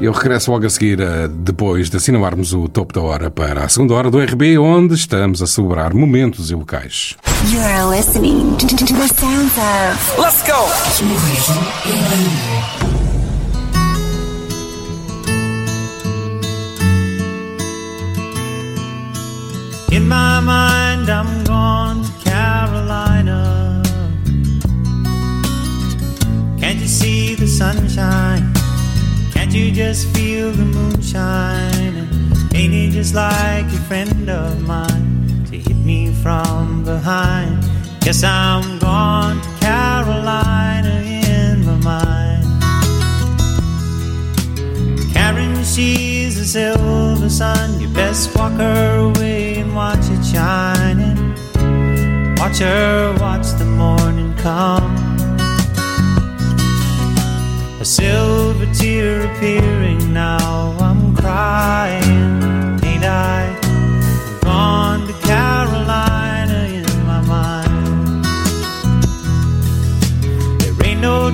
Eu 0.00 0.12
regresso 0.12 0.50
logo 0.50 0.64
a 0.64 0.70
seguir, 0.70 0.98
eh, 1.00 1.28
depois 1.28 1.90
de 1.90 1.98
assinalarmos 1.98 2.54
o 2.54 2.66
topo 2.68 2.94
da 2.94 3.02
hora 3.02 3.30
para 3.30 3.64
a 3.64 3.68
segunda 3.68 3.94
hora 3.94 4.10
do 4.10 4.18
RB, 4.18 4.56
onde 4.58 4.94
estamos 4.94 5.42
a 5.42 5.46
celebrar 5.46 5.92
momentos 5.92 6.50
e 6.50 6.54
locais. 6.54 7.16
You're 7.52 7.96
listening 7.96 8.56
to 8.56 8.66
the 8.66 9.08
sounds 9.08 9.52
of. 9.58 10.20
Let's 10.20 10.42
go! 10.42 10.66
Guess 38.10 38.24
I'm 38.24 38.78
gone 38.80 39.40
to 39.40 39.48
Carolina 39.60 41.00
in 41.04 41.64
my 41.64 41.76
mind. 41.76 42.44
Karen, 45.12 45.62
she's 45.62 46.36
a 46.36 46.44
silver 46.44 47.28
sun. 47.28 47.80
You 47.80 47.86
best 47.90 48.34
walk 48.34 48.54
her 48.54 48.96
away 48.96 49.60
and 49.60 49.76
watch 49.76 50.10
it 50.10 50.24
shining. 50.24 51.36
Watch 52.38 52.58
her 52.58 53.16
watch 53.20 53.46
the 53.60 53.64
morning 53.64 54.34
come. 54.38 54.96
A 57.80 57.84
silver 57.84 58.66
tear 58.74 59.30
appearing 59.30 60.12
now. 60.12 60.76
I'm 60.80 61.14
crying, 61.14 61.99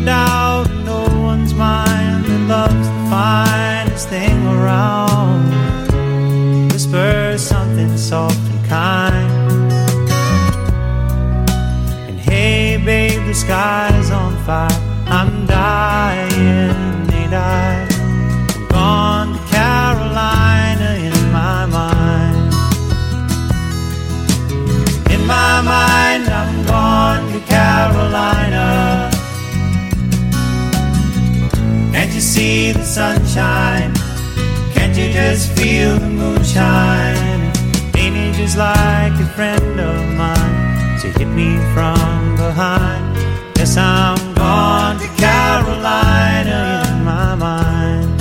doubt 0.05 0.71
in 0.71 0.85
no 0.85 1.05
one's 1.23 1.55
mind 1.55 2.25
that 2.25 2.41
love's 2.49 2.89
the 2.89 3.11
finest 3.11 3.56
just 35.37 35.53
feel 35.59 35.99
the 35.99 36.09
moonshine? 36.09 37.53
Just 38.37 38.57
like 38.57 39.13
a 39.21 39.29
friend 39.37 39.81
of 39.81 40.03
mine 40.17 41.01
to 41.01 41.09
hit 41.19 41.29
me 41.29 41.57
from 41.75 42.37
behind? 42.37 43.05
Yes, 43.59 43.77
I'm 43.77 44.35
gone 44.35 44.99
to 44.99 45.09
Carolina 45.25 46.61
in 46.89 47.05
my 47.05 47.35
mind. 47.35 48.19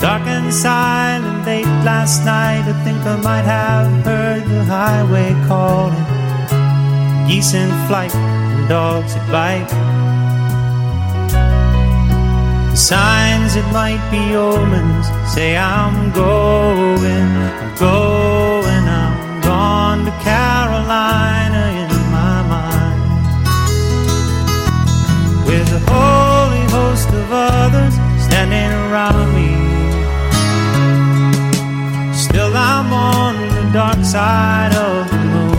Dark 0.00 0.26
and 0.26 0.52
silent 0.52 1.46
late 1.46 1.72
last 1.84 2.24
night, 2.24 2.64
I 2.72 2.74
think 2.84 2.98
I 3.14 3.16
might 3.28 3.46
have 3.56 4.04
heard 4.04 4.44
the 4.44 4.64
highway 4.64 5.30
calling. 5.46 6.06
Geese 7.28 7.54
in 7.54 7.70
flight 7.86 8.14
and 8.14 8.68
dogs 8.68 9.14
that 9.14 9.26
bite. 9.30 10.17
Signs 12.78 13.54
that 13.56 13.68
might 13.72 13.98
be 14.08 14.36
omens 14.36 15.10
say 15.34 15.56
I'm 15.56 16.12
going, 16.12 17.26
I'm 17.58 17.74
going, 17.74 18.84
I'm 18.86 19.40
gone 19.42 20.04
to 20.06 20.12
Carolina 20.22 21.74
in 21.82 21.90
my 22.14 22.38
mind. 22.46 23.02
With 25.44 25.68
a 25.74 25.82
holy 25.90 26.64
host 26.70 27.08
of 27.08 27.26
others 27.32 27.94
standing 28.24 28.70
around 28.86 29.26
me. 29.34 29.50
Still 32.14 32.56
I'm 32.56 32.92
on 32.92 33.34
the 33.56 33.72
dark 33.72 34.04
side 34.04 34.72
of 34.76 35.10
the 35.10 35.18
moon. 35.18 35.58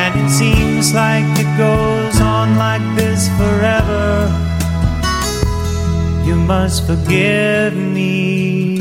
And 0.00 0.12
it 0.18 0.30
seems 0.30 0.94
like 0.94 1.28
it 1.38 1.58
goes 1.58 2.18
on 2.22 2.56
like 2.56 2.82
this 2.96 3.28
must 6.46 6.86
forgive 6.86 7.74
me. 7.74 8.78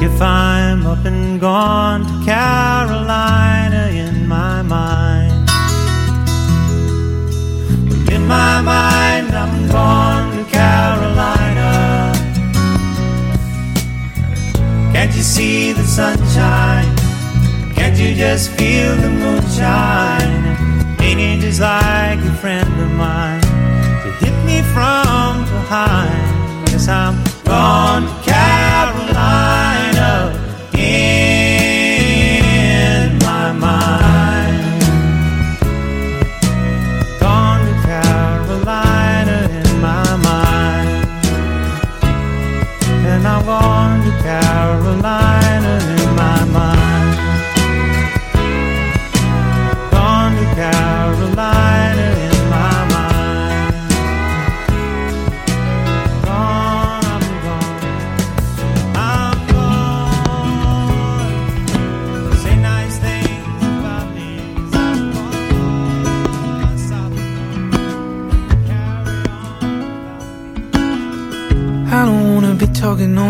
If 0.00 0.22
I'm 0.22 0.86
up 0.86 1.04
and 1.04 1.40
gone 1.40 2.02
to 2.06 2.24
Carolina 2.24 3.88
in 3.92 4.28
my 4.28 4.62
mind. 4.62 5.32
In 8.08 8.24
my 8.28 8.60
mind, 8.60 9.34
I'm 9.34 9.68
gone 9.68 10.36
to 10.36 10.44
Carolina. 10.44 12.12
Can't 14.92 15.12
you 15.16 15.22
see 15.22 15.72
the 15.72 15.82
sunshine? 15.82 16.94
Can't 17.74 17.98
you 17.98 18.14
just 18.14 18.50
feel 18.52 18.94
the 18.94 19.10
moonshine? 19.10 20.56
Ain't 21.00 21.20
it 21.20 21.40
just 21.40 21.60
like 21.60 22.20
a 22.20 22.34
friend 22.34 22.80
of 22.80 22.90
mine 22.92 23.39
hit 24.20 24.36
me 24.44 24.62
from 24.74 25.44
behind? 25.44 26.68
Yes, 26.68 26.88
I'm 26.88 27.16
gone 27.44 28.06
to 28.24 29.59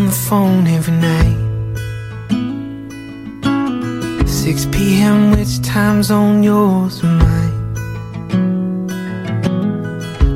on 0.00 0.06
the 0.06 0.12
phone 0.12 0.66
every 0.66 0.96
night. 1.10 1.38
6 4.26 4.66
p.m. 4.72 5.32
which 5.32 5.60
time 5.60 6.02
zone 6.02 6.42
yours 6.42 7.04
or 7.04 7.12
mine? 7.24 7.54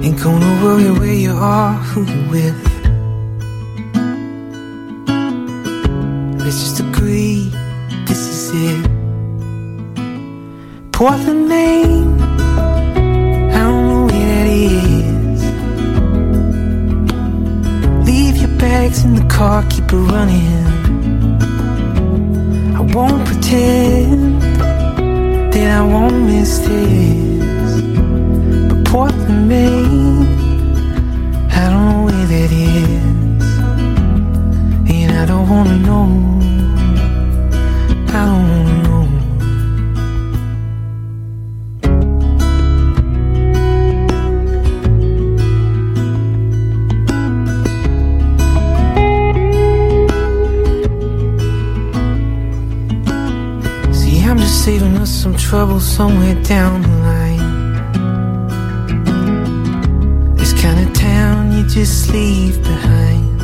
Ain't 0.05 0.21
gonna 0.23 0.53
worry 0.63 0.91
where 1.01 1.19
you 1.27 1.33
are, 1.33 1.75
who 1.89 2.01
you 2.13 2.23
with. 2.35 2.63
Let's 6.43 6.61
just 6.65 6.81
agree 6.81 7.51
this 8.09 8.23
is 8.35 8.43
it. 8.67 8.85
Portland, 10.93 11.49
Maine. 11.49 12.05
Bags 18.65 19.05
in 19.05 19.15
the 19.15 19.27
car, 19.37 19.63
keep 19.69 19.93
it 19.93 20.05
running. 20.13 20.65
I 22.79 22.81
won't 22.95 23.23
pretend 23.27 24.41
that 25.53 25.71
I 25.81 25.83
won't 25.93 26.19
miss 26.31 26.53
this. 26.67 27.83
But 28.69 28.81
Portland, 28.91 29.49
Maine, 29.51 30.27
I 31.61 31.65
don't 31.71 31.85
know 31.89 32.03
where 32.07 32.27
that 32.35 32.51
is. 32.53 33.45
And 34.97 35.11
I 35.21 35.25
don't 35.31 35.47
wanna 35.53 35.79
know. 35.89 36.24
Trouble 55.65 55.81
somewhere 55.81 56.35
down 56.43 56.83
the 56.83 56.89
line. 57.09 57.41
This 60.37 60.53
kind 60.61 60.79
of 60.87 60.93
town 60.93 61.53
you 61.53 61.67
just 61.67 62.13
leave 62.13 62.63
behind. 62.63 63.41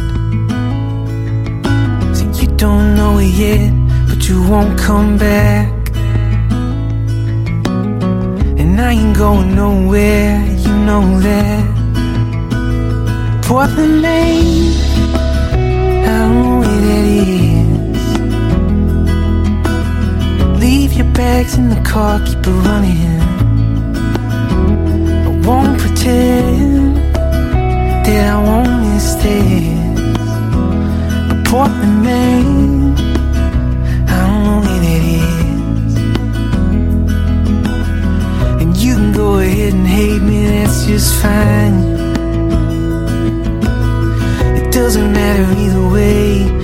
See, 2.15 2.31
you 2.43 2.49
don't 2.59 2.95
know 2.95 3.17
it 3.19 3.33
yet, 3.45 3.73
but 4.07 4.29
you 4.29 4.43
won't 4.51 4.79
come 4.79 5.17
back. 5.17 5.73
And 8.61 8.79
I 8.79 8.93
ain't 8.93 9.17
going 9.17 9.55
nowhere, 9.55 10.45
you 10.65 10.75
know 10.89 11.21
that. 11.21 11.65
Portland, 13.47 14.03
Maine, 14.03 14.75
I 16.05 16.19
don't 16.19 16.35
know 16.43 16.59
where 16.61 16.81
that 16.87 17.05
is. 17.07 17.50
Bags 21.21 21.55
in 21.61 21.69
the 21.69 21.83
car, 21.93 22.19
keep 22.27 22.43
it 22.51 22.59
running. 22.67 23.21
I 25.29 25.31
won't 25.47 25.77
pretend 25.83 26.97
that 28.07 28.25
I 28.35 28.39
won't 28.49 28.75
miss 28.85 29.09
this. 29.23 29.79
Portland, 31.49 31.99
Maine, 32.07 32.95
I 34.13 34.17
don't 34.23 34.43
know 34.47 34.59
where 34.65 34.81
that 34.87 35.05
is. 35.19 35.95
And 38.61 38.71
you 38.85 38.95
can 38.99 39.13
go 39.23 39.29
ahead 39.45 39.73
and 39.75 39.89
hate 39.97 40.23
me, 40.29 40.39
that's 40.53 40.79
just 40.91 41.11
fine. 41.23 41.77
It 44.59 44.67
doesn't 44.79 45.11
matter 45.19 45.47
either 45.65 45.87
way, 45.97 46.60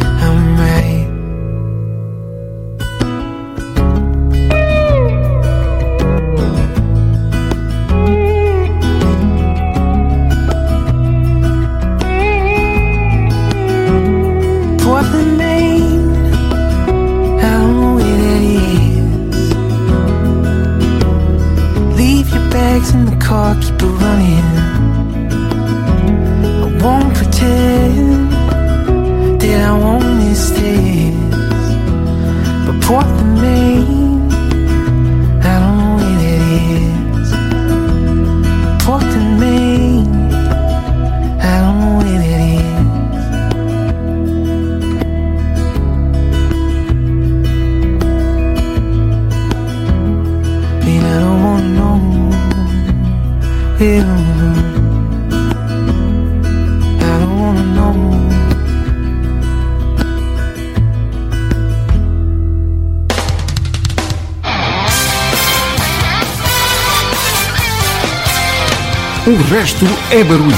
é 70.17 70.25
barulho. 70.25 70.57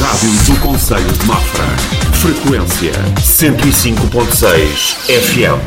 Rádio 0.00 0.30
do 0.46 0.60
Conselho 0.60 1.12
de 1.12 1.26
Mafra. 1.26 1.66
Frequência 2.14 2.92
105.6 3.20 4.96
FM. 5.10 5.60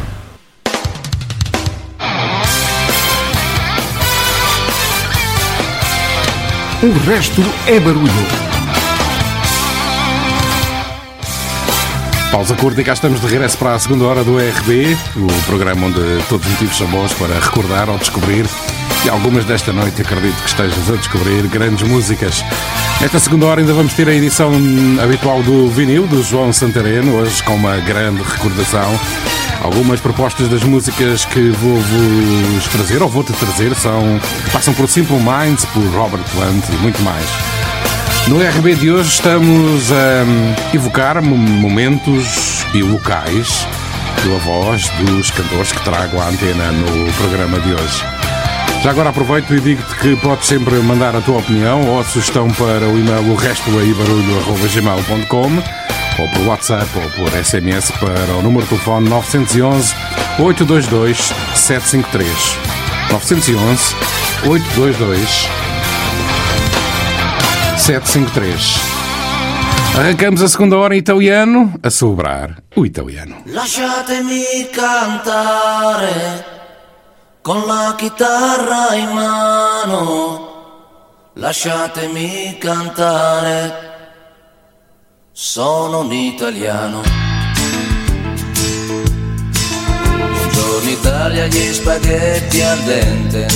O 6.82 6.92
resto 7.08 7.44
é 7.68 7.80
barulho. 7.80 8.12
Pausa 12.32 12.56
curta 12.56 12.82
e 12.82 12.84
cá 12.84 12.94
estamos 12.94 13.22
de 13.22 13.28
regresso 13.28 13.56
para 13.60 13.76
a 13.76 13.80
segunda 13.80 14.06
hora 14.06 14.24
do 14.24 14.38
RB, 14.40 14.98
o 15.16 15.28
programa 15.46 15.86
onde 15.86 16.24
todos 16.28 16.44
os 16.48 16.54
motivos 16.54 16.76
são 16.76 16.88
bons 16.88 17.14
para 17.14 17.36
recordar 17.40 17.88
ou 17.88 18.00
descobrir. 18.00 18.48
E 19.06 19.10
algumas 19.10 19.46
desta 19.46 19.72
noite 19.72 20.02
acredito 20.02 20.36
que 20.42 20.50
estejas 20.50 20.90
a 20.90 20.96
descobrir 20.96 21.48
grandes 21.48 21.88
músicas. 21.88 22.44
Esta 23.02 23.20
segunda 23.20 23.46
hora 23.46 23.62
ainda 23.62 23.74
vamos 23.74 23.94
ter 23.94 24.08
a 24.10 24.14
edição 24.14 24.52
habitual 25.02 25.42
do 25.44 25.70
vinil 25.70 26.06
do 26.08 26.22
João 26.22 26.52
Santareno, 26.52 27.14
hoje 27.16 27.42
com 27.44 27.56
uma 27.56 27.78
grande 27.78 28.22
recordação. 28.22 29.00
Algumas 29.64 30.00
propostas 30.02 30.50
das 30.50 30.64
músicas 30.64 31.24
que 31.26 31.50
vou-vos 31.52 32.68
trazer, 32.72 33.02
ou 33.02 33.08
vou-te 33.10 33.32
trazer, 33.34 33.74
são, 33.76 34.20
passam 34.52 34.74
por 34.74 34.88
Simple 34.90 35.18
Minds, 35.18 35.64
por 35.66 35.84
Robert 35.96 36.24
Plant 36.36 36.64
e 36.70 36.76
muito 36.78 37.02
mais. 37.02 37.26
No 38.28 38.40
RB 38.42 38.76
de 38.76 38.92
hoje 38.92 39.10
estamos 39.10 39.90
a 39.92 40.76
evocar 40.76 41.22
mo- 41.24 41.38
momentos 41.38 42.66
e 42.74 42.84
locais 42.84 43.66
pela 44.22 44.38
voz 44.40 44.90
dos 45.06 45.32
cantores 45.32 45.72
que 45.72 45.82
trago 45.82 46.20
à 46.20 46.28
antena 46.28 46.72
no 46.74 47.12
programa 47.14 47.58
de 47.60 47.74
hoje. 47.74 48.04
Já 48.84 48.92
agora 48.92 49.10
aproveito 49.10 49.54
e 49.54 49.60
digo-te 49.60 49.96
que 49.96 50.16
podes 50.18 50.48
sempre 50.48 50.76
mandar 50.76 51.16
a 51.16 51.22
tua 51.22 51.40
opinião 51.40 51.88
ou 51.90 52.00
a 52.00 52.04
sugestão 52.04 52.48
para 52.52 52.88
o 52.88 52.98
e-mail 52.98 53.32
o 53.32 53.36
resto 53.36 53.70
aí 53.78 53.94
barulho.gmail.com 53.94 55.52
ou 56.22 56.30
por 56.30 56.48
WhatsApp 56.48 56.88
ou 56.96 57.10
por 57.12 57.30
SMS 57.32 57.92
para 57.92 58.36
o 58.38 58.42
número 58.42 58.64
de 58.64 58.70
telefone 58.70 59.10
911 59.10 59.94
822 60.40 61.18
753 61.56 62.30
911 63.12 63.96
822 64.46 65.50
753 67.78 68.98
Arrancamos 69.98 70.44
a 70.44 70.48
segunda 70.48 70.78
hora 70.78 70.96
em 70.96 71.00
italiano 71.00 71.74
a 71.82 71.90
celebrar 71.90 72.62
o 72.76 72.86
italiano. 72.86 73.38
Lasciatemi 73.48 74.66
cantare 74.72 76.57
con 77.48 77.66
la 77.66 77.96
chitarra 77.98 78.94
in 78.94 79.10
mano. 79.12 81.30
Lasciatemi 81.36 82.58
cantare. 82.58 83.86
Sono 85.32 86.02
un 86.02 86.12
italiano. 86.12 87.02
Buongiorno 90.34 90.90
Italia, 90.90 91.48
gli 91.48 91.74
spaghetti 91.74 92.62
al 92.62 92.80
dente. 92.80 93.48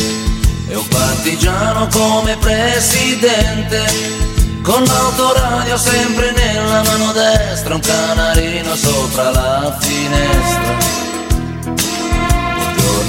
E 0.69 0.75
un 0.77 0.87
partigiano 0.87 1.89
come 1.91 2.37
presidente. 2.37 3.83
Con 4.63 4.85
l'autoradio 4.85 5.75
sempre 5.75 6.31
nella 6.31 6.81
mano 6.81 7.11
destra, 7.11 7.75
un 7.75 7.81
canarino 7.81 8.73
sopra 8.73 9.31
la 9.31 9.77
finestra. 9.81 11.00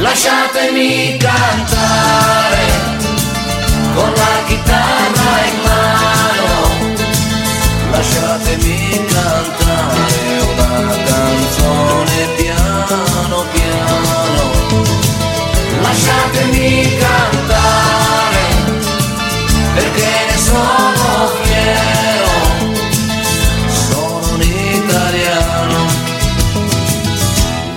Lasciatemi 0.00 1.18
cantare 1.18 2.66
con 3.94 4.10
la 4.10 4.44
chitarra 4.46 5.44
in 5.44 5.60
mano. 5.62 6.54
Lasciatemi 7.90 9.04
cantare 9.12 10.40
una 10.52 10.96
canzone 11.04 12.28
piano 12.36 13.44
piano. 13.52 14.42
Lasciatemi 15.82 16.96
cantare 16.98 18.44
perché 19.74 20.10
ne 20.30 20.36
sono 20.38 21.30
fiero, 21.42 22.34
sono 23.68 24.32
un 24.32 24.40
italiano, 24.40 25.78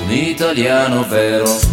un 0.05 0.11
italiano 0.11 1.05
vero. 1.09 1.72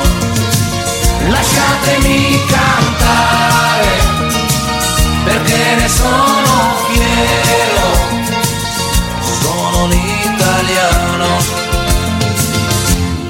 Lasciatemi 1.31 2.39
cantare 2.45 3.91
perché 5.23 5.75
ne 5.75 5.87
sono 5.87 6.75
fiero. 6.91 7.87
Sono 9.41 9.83
un 9.85 9.91
italiano, 9.91 11.27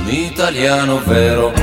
un 0.03 0.09
italiano 0.09 1.01
vero. 1.05 1.53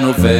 No 0.00 0.12
novela. 0.12 0.37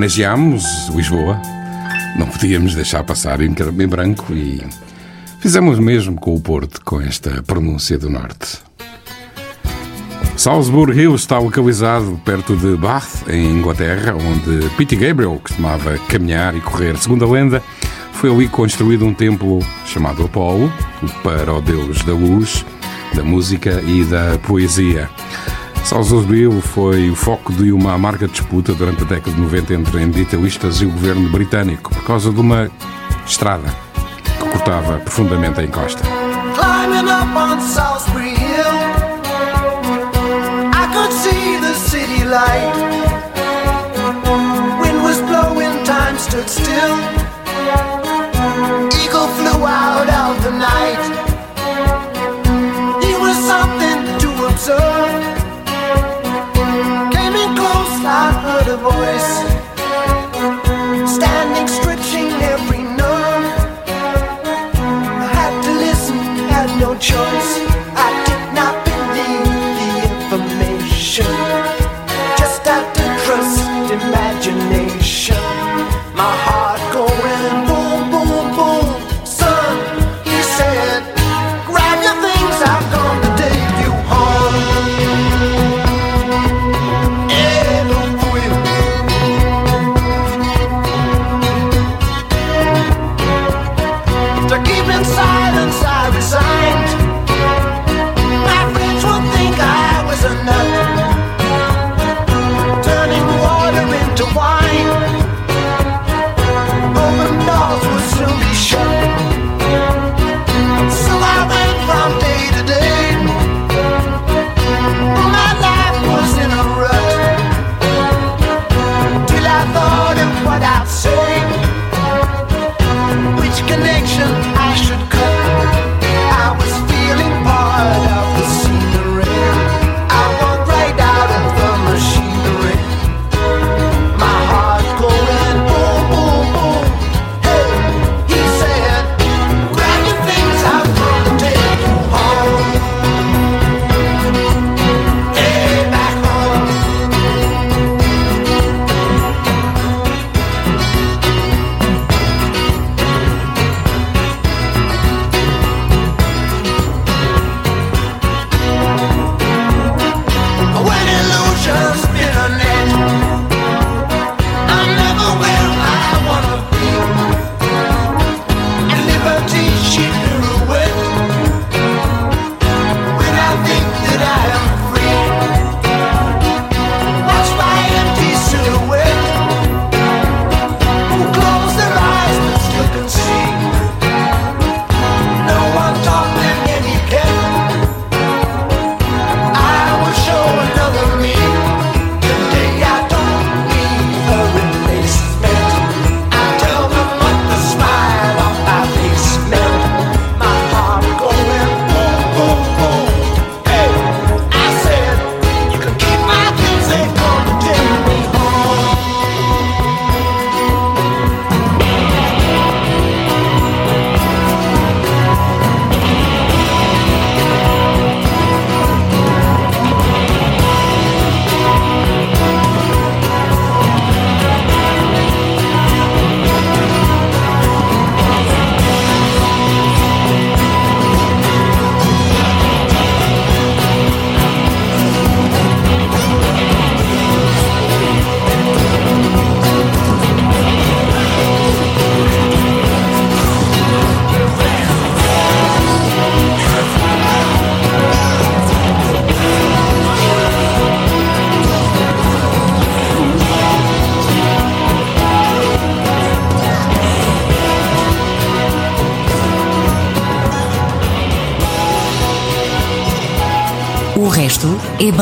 homenageámos 0.00 0.88
Lisboa, 0.94 1.38
não 2.16 2.26
podíamos 2.26 2.74
deixar 2.74 3.04
passar 3.04 3.42
em, 3.42 3.52
branco 3.86 4.32
e 4.32 4.62
fizemos 5.40 5.76
o 5.76 5.82
mesmo 5.82 6.18
com 6.18 6.34
o 6.34 6.40
Porto, 6.40 6.80
com 6.82 7.02
esta 7.02 7.42
pronúncia 7.42 7.98
do 7.98 8.08
Norte. 8.08 8.60
Salisbury 10.38 11.02
Hill 11.02 11.14
está 11.14 11.38
localizado 11.38 12.18
perto 12.24 12.56
de 12.56 12.78
Bath, 12.78 13.28
em 13.28 13.58
Inglaterra, 13.58 14.14
onde 14.14 14.70
Pete 14.70 14.96
Gabriel 14.96 15.38
costumava 15.38 15.98
caminhar 16.08 16.56
e 16.56 16.62
correr. 16.62 16.96
Segundo 16.96 17.26
a 17.26 17.30
lenda, 17.30 17.62
foi 18.14 18.30
ali 18.30 18.48
construído 18.48 19.04
um 19.04 19.12
templo 19.12 19.58
chamado 19.84 20.24
Apolo, 20.24 20.72
para 21.22 21.52
o 21.52 21.60
deus 21.60 22.02
da 22.04 22.14
luz, 22.14 22.64
da 23.14 23.22
música 23.22 23.82
e 23.82 24.02
da 24.04 24.38
poesia. 24.38 25.10
Salisbury 25.90 26.48
foi 26.62 27.10
o 27.10 27.16
foco 27.16 27.52
de 27.52 27.72
uma 27.72 27.94
amarga 27.94 28.28
disputa 28.28 28.72
durante 28.72 29.02
a 29.02 29.06
década 29.06 29.32
de 29.32 29.40
90 29.40 29.74
entre 29.74 30.00
ambientalistas 30.00 30.80
e 30.80 30.86
o 30.86 30.90
governo 30.90 31.28
britânico 31.28 31.92
por 31.92 32.04
causa 32.04 32.30
de 32.30 32.38
uma 32.38 32.70
estrada 33.26 33.68
que 34.22 34.38
cortava 34.38 34.98
profundamente 35.00 35.58
a 35.58 35.64
encosta. 35.64 36.00
still. 46.48 46.96
Eagle 49.02 49.28
flew 49.36 49.66
out 49.66 50.08
of 50.08 50.42
the 50.44 50.50
night. 50.50 51.09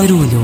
Bruno. 0.06 0.37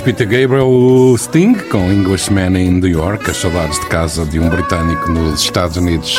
depois 0.00 0.02
Peter 0.02 0.26
Gabriel, 0.26 0.68
o 0.68 1.16
Sting, 1.16 1.54
com 1.70 1.92
Englishman 1.92 2.56
in 2.56 2.80
New 2.80 2.88
York, 2.88 3.30
as 3.30 3.36
saudades 3.36 3.78
de 3.80 3.86
casa 3.86 4.24
de 4.24 4.38
um 4.38 4.48
britânico 4.48 5.10
nos 5.10 5.42
Estados 5.42 5.76
Unidos. 5.76 6.18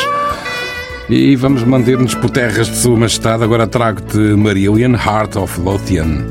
E 1.08 1.34
vamos 1.36 1.64
manter-nos 1.64 2.14
por 2.14 2.30
terras 2.30 2.68
de 2.68 2.76
Sua 2.76 2.96
Majestade. 2.96 3.42
Agora 3.42 3.66
trago-te 3.66 4.16
Marillion, 4.16 4.94
Heart 4.94 5.36
of 5.36 5.60
Lothian. 5.60 6.26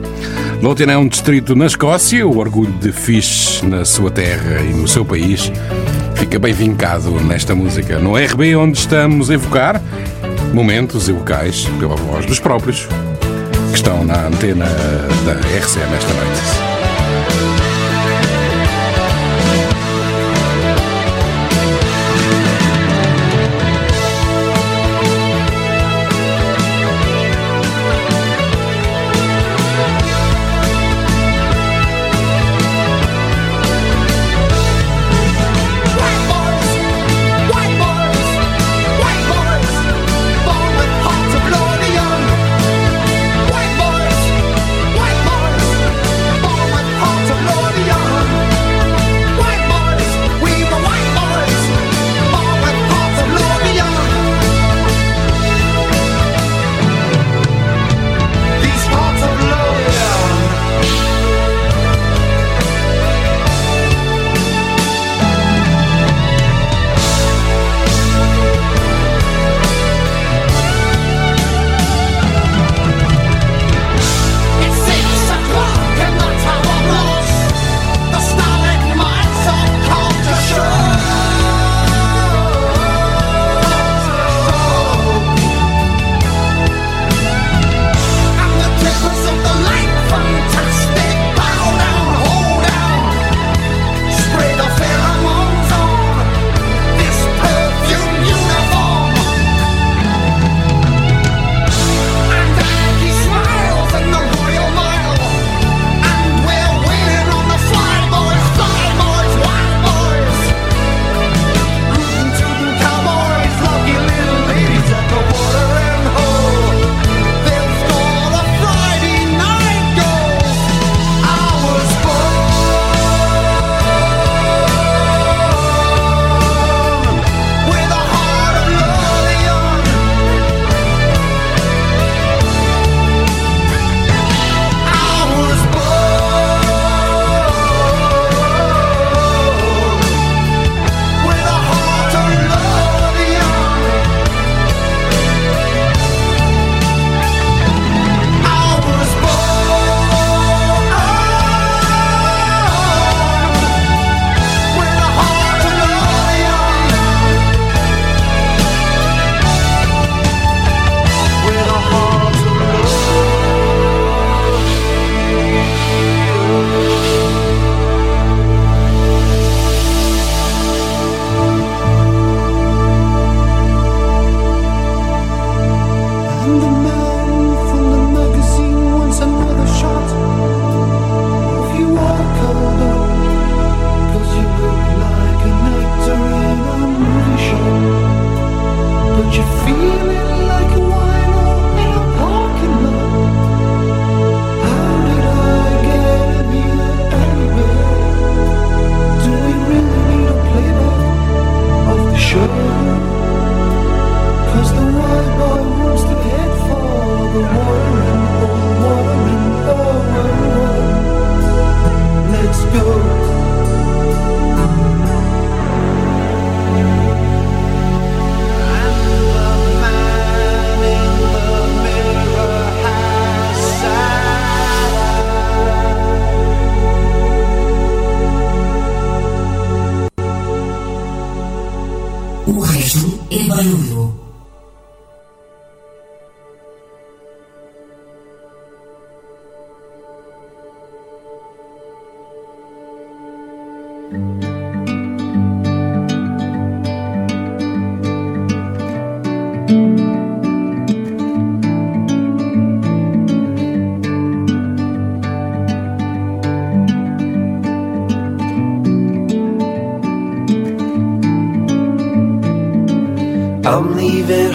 Lothian 0.62 0.92
é 0.92 0.98
um 0.98 1.08
distrito 1.08 1.56
na 1.56 1.66
Escócia, 1.66 2.26
o 2.26 2.38
orgulho 2.38 2.72
de 2.74 2.92
Fish 2.92 3.62
na 3.64 3.86
sua 3.86 4.12
terra 4.12 4.62
e 4.62 4.74
no 4.74 4.88
seu 4.88 5.04
país 5.04 5.52
fica 6.16 6.40
bem 6.40 6.54
vincado 6.54 7.12
nesta 7.22 7.54
música. 7.54 8.00
No 8.00 8.16
RB, 8.16 8.56
onde 8.56 8.78
estamos 8.78 9.30
a 9.30 9.34
evocar 9.34 9.82
momentos 10.54 11.10
e 11.10 11.12
locais 11.12 11.66
pela 11.80 11.96
voz 11.96 12.26
dos 12.26 12.40
próprios 12.40 12.88
que 13.70 13.76
estão 13.76 14.04
na 14.04 14.28
antena 14.28 14.66
da 15.26 15.34
RCM 15.34 15.96
esta 15.96 16.14
noite. 16.14 16.71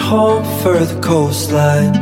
Home 0.07 0.45
for 0.61 0.79
the 0.85 0.99
coastline. 1.01 1.93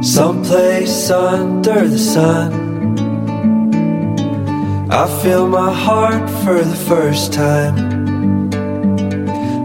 Someplace 0.00 1.10
under 1.10 1.88
the 1.88 1.98
sun. 1.98 2.52
I 4.88 5.06
feel 5.22 5.48
my 5.48 5.72
heart 5.74 6.30
for 6.44 6.62
the 6.62 6.80
first 6.88 7.32
time. 7.32 7.74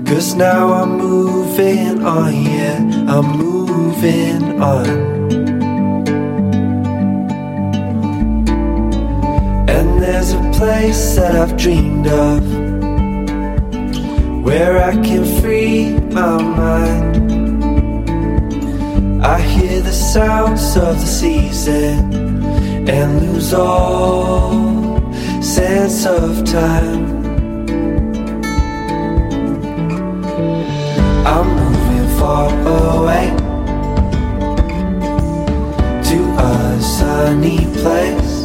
Cause 0.07 0.33
now 0.33 0.73
I'm 0.73 0.97
moving 0.97 2.03
on, 2.03 2.33
yeah, 2.33 2.77
I'm 3.13 3.27
moving 3.37 4.59
on. 4.59 4.87
And 9.69 10.01
there's 10.01 10.33
a 10.33 10.41
place 10.57 11.15
that 11.15 11.35
I've 11.35 11.55
dreamed 11.57 12.07
of 12.07 12.64
where 14.56 14.77
I 14.82 14.94
can 15.07 15.23
free 15.41 15.91
my 16.18 16.41
mind. 16.61 17.15
I 19.22 19.38
hear 19.41 19.82
the 19.82 19.91
sounds 19.91 20.77
of 20.77 20.94
the 21.03 21.11
season 21.22 22.14
and 22.88 23.10
lose 23.22 23.53
all 23.53 25.11
sense 25.41 26.06
of 26.06 26.45
time. 26.45 27.03
I'm 31.34 31.48
moving 31.60 32.07
far 32.18 32.49
away 32.95 33.27
to 36.10 36.18
a 36.52 36.82
sunny 36.98 37.60
place 37.82 38.36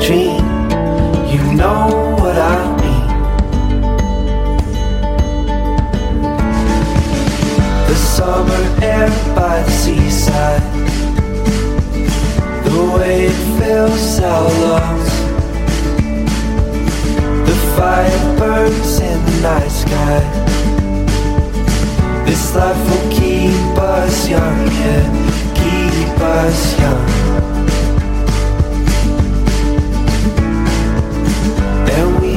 dream. 0.00 0.44
You 1.26 1.42
know 1.54 2.16
what 2.18 2.36
I 2.36 2.58
mean. 2.82 3.06
The 7.88 7.94
summer 7.94 8.64
air 8.82 9.08
by 9.34 9.62
the 9.62 9.70
seaside. 9.70 10.62
The 12.64 12.78
way 12.96 13.26
it 13.26 13.58
fills 13.58 14.20
our 14.20 14.50
lungs. 14.64 15.14
The 17.48 17.56
fire 17.76 18.38
burns 18.38 19.00
in 19.00 19.24
the 19.24 19.40
night 19.42 19.70
sky. 19.70 20.46
This 22.26 22.54
life 22.54 22.76
will 22.90 23.10
keep 23.10 23.78
us 23.78 24.28
young, 24.28 24.66
yeah, 24.66 25.04
keep 25.54 26.20
us 26.20 26.78
young. 26.80 27.25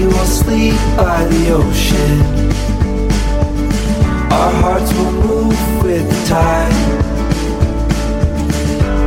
Will 0.10 0.26
sleep 0.26 0.80
by 0.98 1.24
the 1.26 1.52
ocean. 1.52 2.18
Our 4.32 4.52
hearts 4.62 4.92
will 4.94 5.12
move 5.12 5.84
with 5.84 6.06
the 6.10 6.20
tide, 6.28 6.74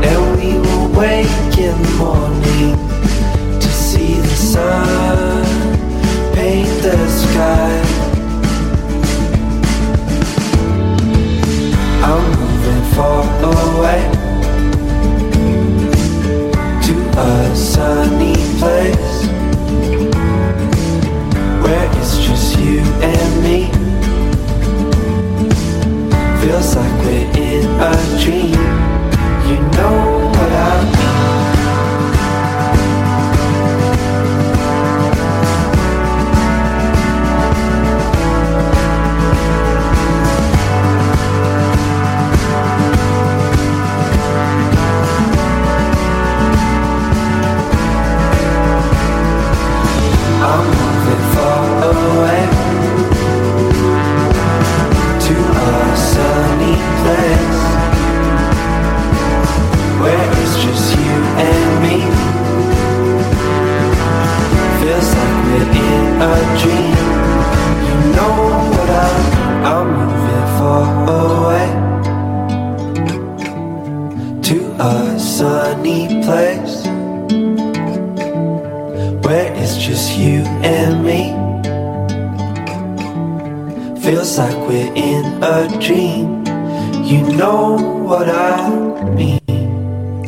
and 0.09 0.21
we 0.37 0.49
will 0.65 0.89
wake 1.01 1.59
in 1.59 1.77
the 1.87 1.95
morning 1.99 2.75
to 3.61 3.69
see 3.69 4.15
the 4.15 4.37
sun 4.53 5.45
paint 6.35 6.69
the 6.83 6.99
sky. 7.23 7.73
I'm 12.09 12.25
moving 12.39 12.85
far 12.95 13.25
away 13.55 14.03
to 16.87 16.95
a 17.19 17.57
sunny 17.57 18.37
place 18.59 19.32
just 22.23 22.59
you 22.59 22.81
and 23.03 23.43
me. 23.43 23.71
Feels 26.41 26.77
like 26.77 27.05
we're 27.05 27.31
in 27.37 27.67
a 27.81 27.95
dream. 28.23 28.63
You 29.49 29.59
know 29.77 30.31
what 30.33 30.53
I 30.53 30.93
mean. 30.93 31.02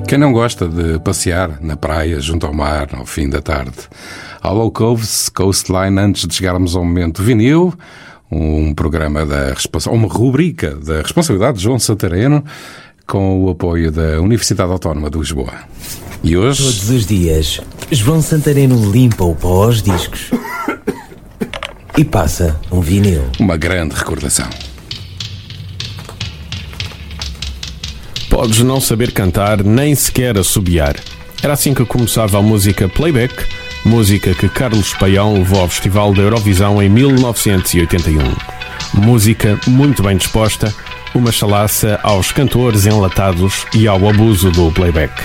Quem 0.07 0.19
não 0.19 0.33
gosta 0.33 0.69
de 0.69 0.99
passear 1.01 1.59
na 1.61 1.77
praia, 1.77 2.21
junto 2.21 2.47
ao 2.47 2.55
mar, 2.55 2.89
ao 2.93 3.05
fim 3.05 3.29
da 3.29 3.43
tarde? 3.43 3.73
Hollow 4.45 4.71
Coves, 4.71 5.29
Coastline, 5.31 5.99
antes 5.99 6.27
de 6.27 6.35
chegarmos 6.35 6.77
ao 6.77 6.85
momento 6.85 7.23
vinil, 7.23 7.73
um 8.31 8.75
programa 8.75 9.25
da 9.25 9.55
responsa- 9.55 9.91
uma 9.91 10.07
rubrica 10.07 10.75
da 10.77 11.01
responsabilidade 11.01 11.59
de 11.59 11.65
João 11.65 11.79
Santareno, 11.79 12.45
com 13.07 13.43
o 13.45 13.51
apoio 13.51 13.91
da 13.91 14.21
Universidade 14.21 14.71
Autónoma 14.71 15.09
de 15.11 15.19
Lisboa. 15.19 15.53
E 16.23 16.37
hoje. 16.37 16.63
Todos 16.63 16.91
os 16.91 17.07
dias, 17.07 17.61
João 17.91 18.21
Santareno 18.21 18.91
limpa 18.91 19.25
o 19.25 19.35
pó 19.35 19.65
aos 19.65 19.83
discos 19.83 20.31
e 21.97 22.05
passa 22.05 22.59
um 22.71 22.81
vinil. 22.81 23.23
Uma 23.39 23.57
grande 23.57 23.95
recordação. 23.95 24.49
Podes 28.29 28.61
não 28.61 28.81
saber 28.81 29.13
cantar 29.13 29.63
nem 29.63 29.95
sequer 29.95 30.37
assobiar. 30.37 30.97
Era 31.43 31.53
assim 31.53 31.73
que 31.75 31.85
começava 31.85 32.39
a 32.39 32.43
música 32.43 32.89
Playback, 32.89 33.35
música 33.85 34.35
que 34.35 34.49
Carlos 34.49 34.95
Paião 34.95 35.35
levou 35.35 35.61
ao 35.61 35.69
Festival 35.69 36.15
da 36.15 36.23
Eurovisão 36.23 36.83
em 36.83 36.89
1981. 36.89 38.19
Música 38.95 39.59
muito 39.67 40.03
bem 40.03 40.17
disposta, 40.17 40.75
uma 41.15 41.31
chalaça 41.31 42.01
aos 42.03 42.33
cantores 42.33 42.87
enlatados 42.87 43.67
e 43.75 43.87
ao 43.87 44.09
abuso 44.09 44.51
do 44.51 44.73
playback. 44.73 45.23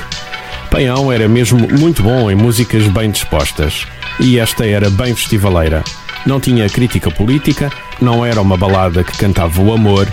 Paião 0.70 1.12
era 1.12 1.28
mesmo 1.28 1.68
muito 1.80 2.04
bom 2.04 2.30
em 2.30 2.36
músicas 2.36 2.86
bem 2.88 3.10
dispostas, 3.10 3.88
e 4.20 4.38
esta 4.38 4.66
era 4.66 4.90
bem 4.90 5.16
festivaleira. 5.16 5.84
Não 6.26 6.40
tinha 6.40 6.70
crítica 6.70 7.10
política, 7.10 7.72
não 8.02 8.26
era 8.26 8.42
uma 8.42 8.58
balada 8.58 9.04
que 9.04 9.18
cantava 9.18 9.62
o 9.62 9.74
amor, 9.74 10.08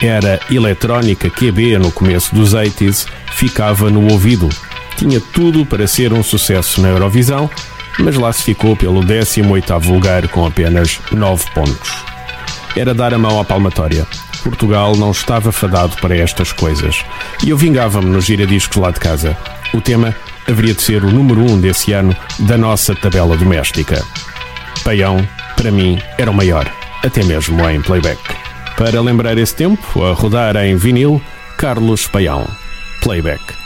era 0.00 0.40
eletrónica 0.50 1.30
QB 1.30 1.78
no 1.78 1.92
começo 1.92 2.34
dos 2.34 2.54
80s, 2.54 3.06
ficava 3.32 3.88
no 3.88 4.10
ouvido. 4.10 4.48
Tinha 4.96 5.20
tudo 5.20 5.64
para 5.64 5.86
ser 5.86 6.12
um 6.12 6.22
sucesso 6.22 6.80
na 6.80 6.88
Eurovisão, 6.88 7.48
mas 7.98 8.16
lá 8.16 8.32
se 8.32 8.42
ficou 8.42 8.76
pelo 8.76 9.02
18º 9.02 9.88
lugar 9.88 10.28
com 10.28 10.46
apenas 10.46 11.00
9 11.10 11.44
pontos. 11.52 11.90
Era 12.76 12.94
dar 12.94 13.12
a 13.12 13.18
mão 13.18 13.40
à 13.40 13.44
palmatória. 13.44 14.06
Portugal 14.42 14.96
não 14.96 15.10
estava 15.10 15.52
fadado 15.52 15.96
para 15.96 16.16
estas 16.16 16.52
coisas. 16.52 17.04
E 17.44 17.50
eu 17.50 17.56
vingava-me 17.56 18.08
no 18.08 18.20
giradiscos 18.20 18.76
lá 18.76 18.90
de 18.90 18.98
casa. 18.98 19.36
O 19.72 19.80
tema 19.80 20.14
haveria 20.48 20.74
de 20.74 20.82
ser 20.82 21.04
o 21.04 21.10
número 21.10 21.40
1 21.40 21.52
um 21.52 21.60
desse 21.60 21.92
ano 21.92 22.14
da 22.40 22.58
nossa 22.58 22.94
tabela 22.94 23.36
doméstica. 23.36 24.02
Paião, 24.84 25.26
para 25.56 25.70
mim, 25.70 26.00
era 26.18 26.30
o 26.30 26.34
maior, 26.34 26.70
até 27.04 27.22
mesmo 27.22 27.68
em 27.68 27.80
playback. 27.80 28.20
Para 28.76 29.00
lembrar 29.00 29.38
esse 29.38 29.54
tempo, 29.54 30.04
a 30.04 30.12
rodar 30.12 30.56
em 30.56 30.76
vinil, 30.76 31.22
Carlos 31.56 32.06
Paião. 32.06 32.48
Playback. 33.00 33.61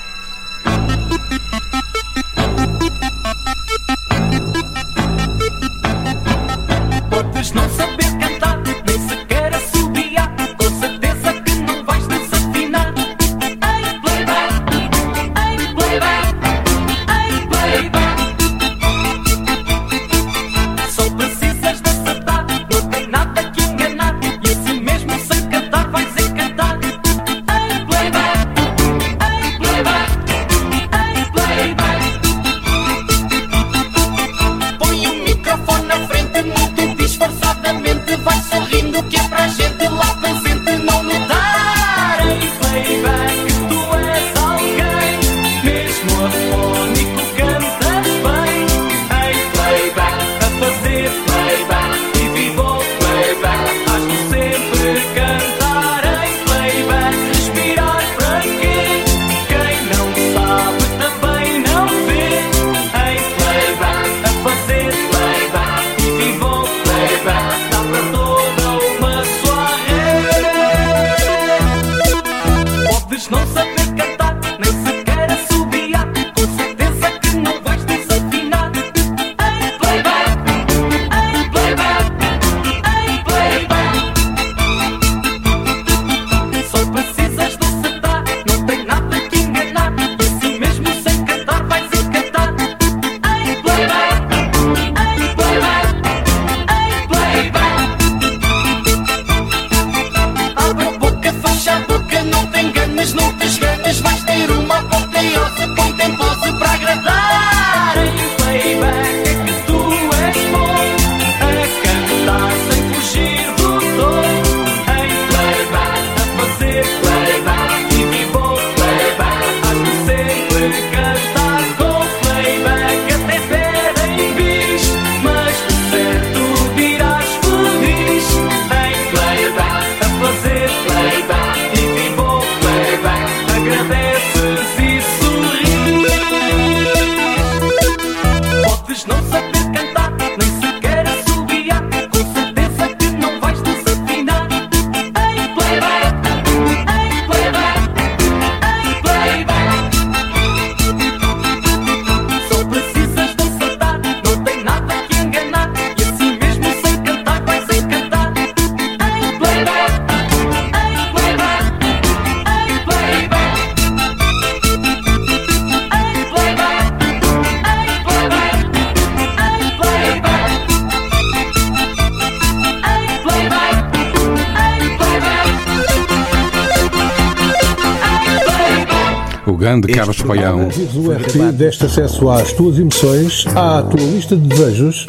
RT 181.77 181.79
deste 181.79 181.85
acesso 181.85 182.31
às 182.31 182.53
tuas 182.53 182.79
emoções, 182.79 183.45
à 183.55 183.83
tua 183.83 184.01
lista 184.01 184.35
de 184.35 184.49
desejos 184.49 185.05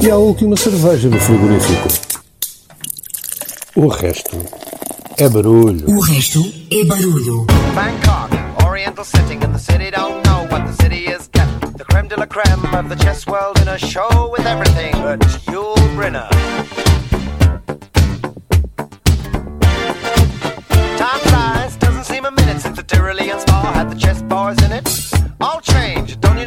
e 0.00 0.10
à 0.10 0.16
última 0.16 0.56
cerveja 0.56 1.08
no 1.08 1.18
frigorífico. 1.18 1.88
O 3.74 3.88
resto 3.88 4.38
é 5.18 5.28
barulho. 5.28 5.90
O 5.90 6.00
resto 6.00 6.40
é 6.70 6.84
barulho. 6.84 7.46
Bangkok, 7.74 8.64
oriental 8.64 9.04
setting, 9.04 9.44
and 9.44 9.52
the 9.52 9.58
city 9.58 9.90
don't 9.90 10.24
know 10.26 10.46
what 10.50 10.64
the 10.66 10.82
city 10.82 11.04
is 11.10 11.28
getting. 11.32 11.76
The 11.76 11.84
creme 11.84 12.08
de 12.08 12.16
la 12.16 12.26
creme 12.26 12.64
of 12.78 12.88
the 12.88 12.96
chess 12.96 13.26
world 13.26 13.60
in 13.60 13.68
a 13.68 13.78
show 13.78 14.13
the 22.86 22.96
Tyrolean 22.96 23.40
spa 23.40 23.72
had 23.72 23.90
the 23.90 23.96
chess 23.96 24.22
bars 24.22 24.60
in 24.62 24.72
it. 24.72 24.88
All 25.40 25.60
change, 25.60 26.20
don't 26.20 26.38
you 26.38 26.43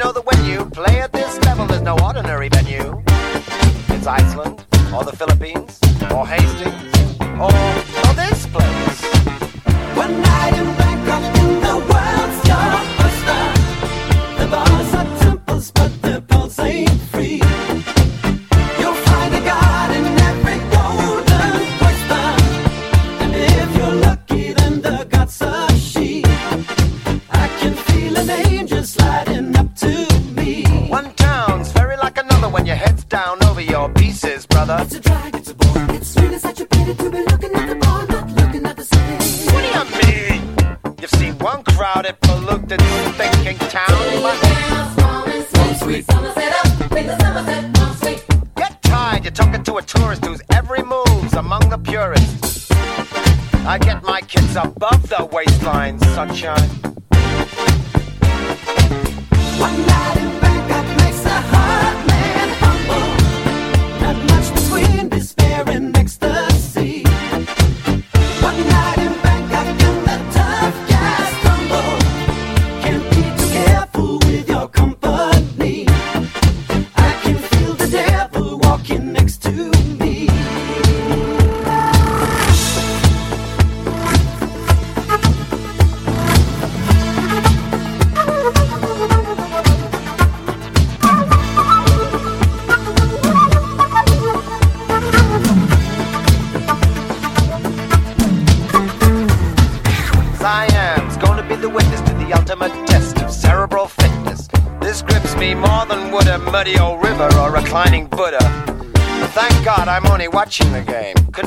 sunshine. 56.38 56.67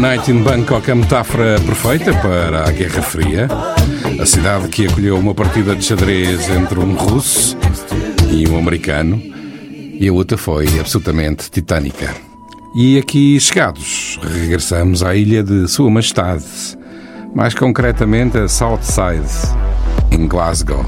Night 0.00 0.30
in 0.30 0.42
Bangkok 0.42 0.88
é 0.88 0.92
a 0.92 0.96
metáfora 0.96 1.60
perfeita 1.60 2.14
para 2.14 2.66
a 2.66 2.72
Guerra 2.72 3.02
Fria. 3.02 3.46
A 4.18 4.24
cidade 4.24 4.66
que 4.68 4.86
acolheu 4.86 5.18
uma 5.18 5.34
partida 5.34 5.76
de 5.76 5.84
xadrez 5.84 6.48
entre 6.48 6.78
um 6.78 6.94
russo 6.94 7.54
e 8.30 8.48
um 8.48 8.58
americano. 8.58 9.20
E 10.00 10.08
a 10.08 10.10
luta 10.10 10.38
foi 10.38 10.66
absolutamente 10.80 11.50
titânica. 11.50 12.14
E 12.74 12.96
aqui 12.96 13.38
chegados, 13.38 14.18
regressamos 14.22 15.02
à 15.02 15.14
ilha 15.14 15.42
de 15.42 15.68
Sua 15.68 15.90
Majestade, 15.90 16.46
mais 17.34 17.52
concretamente 17.52 18.38
a 18.38 18.48
Southside, 18.48 19.28
em 20.10 20.26
Glasgow. 20.26 20.86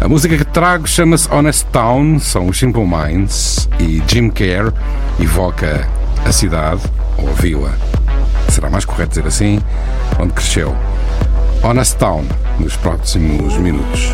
A 0.00 0.08
música 0.08 0.38
que 0.38 0.44
trago 0.44 0.86
chama-se 0.86 1.28
Honest 1.34 1.66
Town, 1.72 2.20
são 2.20 2.46
os 2.46 2.56
Simple 2.56 2.86
Minds 2.86 3.68
e 3.80 4.00
Jim 4.06 4.30
Kerr 4.30 4.72
evoca 5.18 5.88
a 6.24 6.30
cidade, 6.30 6.82
ou 7.18 7.28
a 7.28 7.32
vila, 7.32 7.74
será 8.54 8.70
mais 8.70 8.84
correto 8.84 9.10
dizer 9.10 9.26
assim, 9.26 9.60
onde 10.18 10.32
cresceu. 10.32 10.74
Honest 11.62 11.96
Town, 11.96 12.24
nos 12.60 12.76
próximos 12.76 13.56
minutos. 13.56 14.12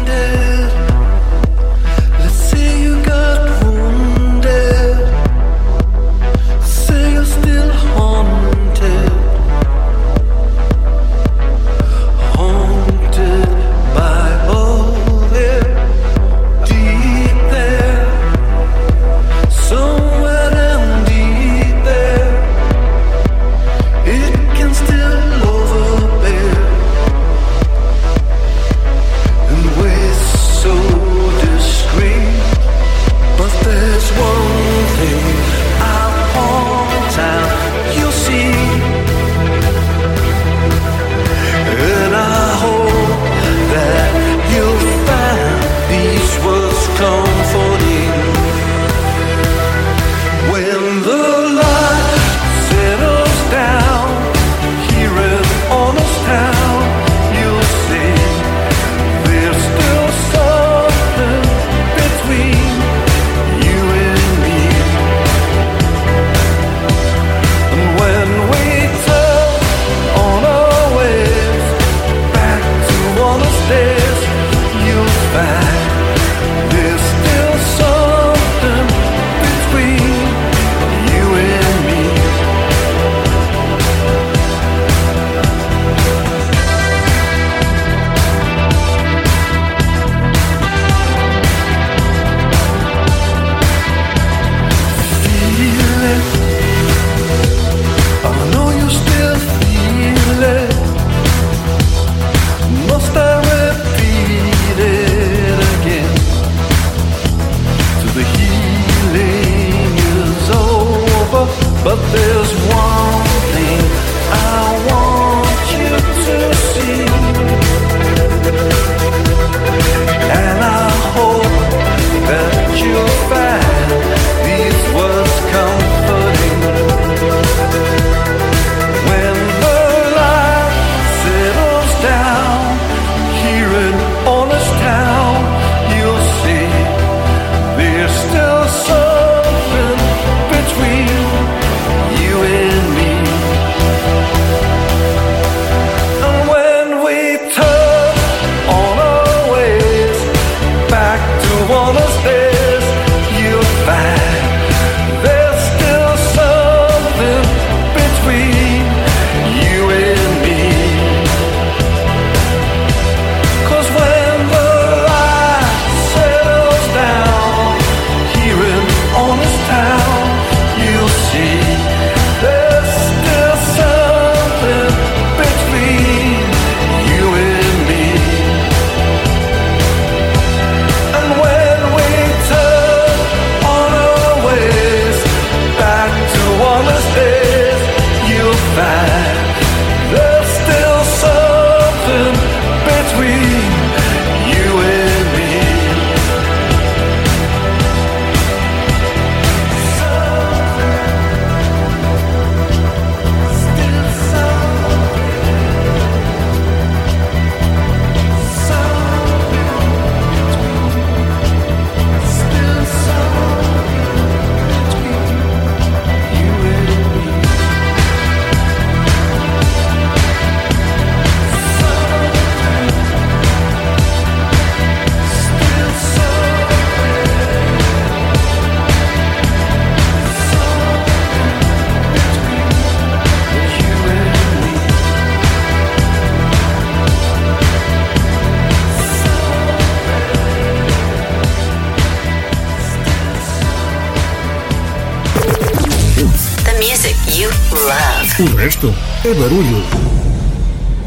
O 248.41 248.57
resto 248.57 248.95
é 249.23 249.35
barulho. 249.35 249.85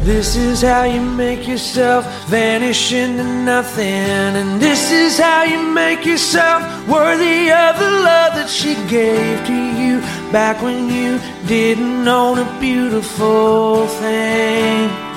This 0.04 0.36
is 0.36 0.62
how 0.62 0.84
you 0.84 1.00
make 1.00 1.48
yourself 1.48 2.06
vanish 2.28 2.92
into 2.92 3.24
nothing. 3.24 4.36
And 4.36 4.60
this 4.60 4.92
is 4.92 5.18
how 5.18 5.42
you 5.42 5.60
make 5.60 6.06
yourself 6.06 6.62
worthy 6.86 7.50
of 7.50 7.76
the 7.80 7.90
love 7.90 8.34
that 8.36 8.48
she 8.48 8.76
gave 8.86 9.44
to 9.46 9.52
you 9.52 10.00
back 10.30 10.62
when 10.62 10.88
you 10.88 11.18
didn't 11.48 12.06
own 12.06 12.38
a 12.38 12.60
beautiful 12.60 13.88
thing. 13.98 15.13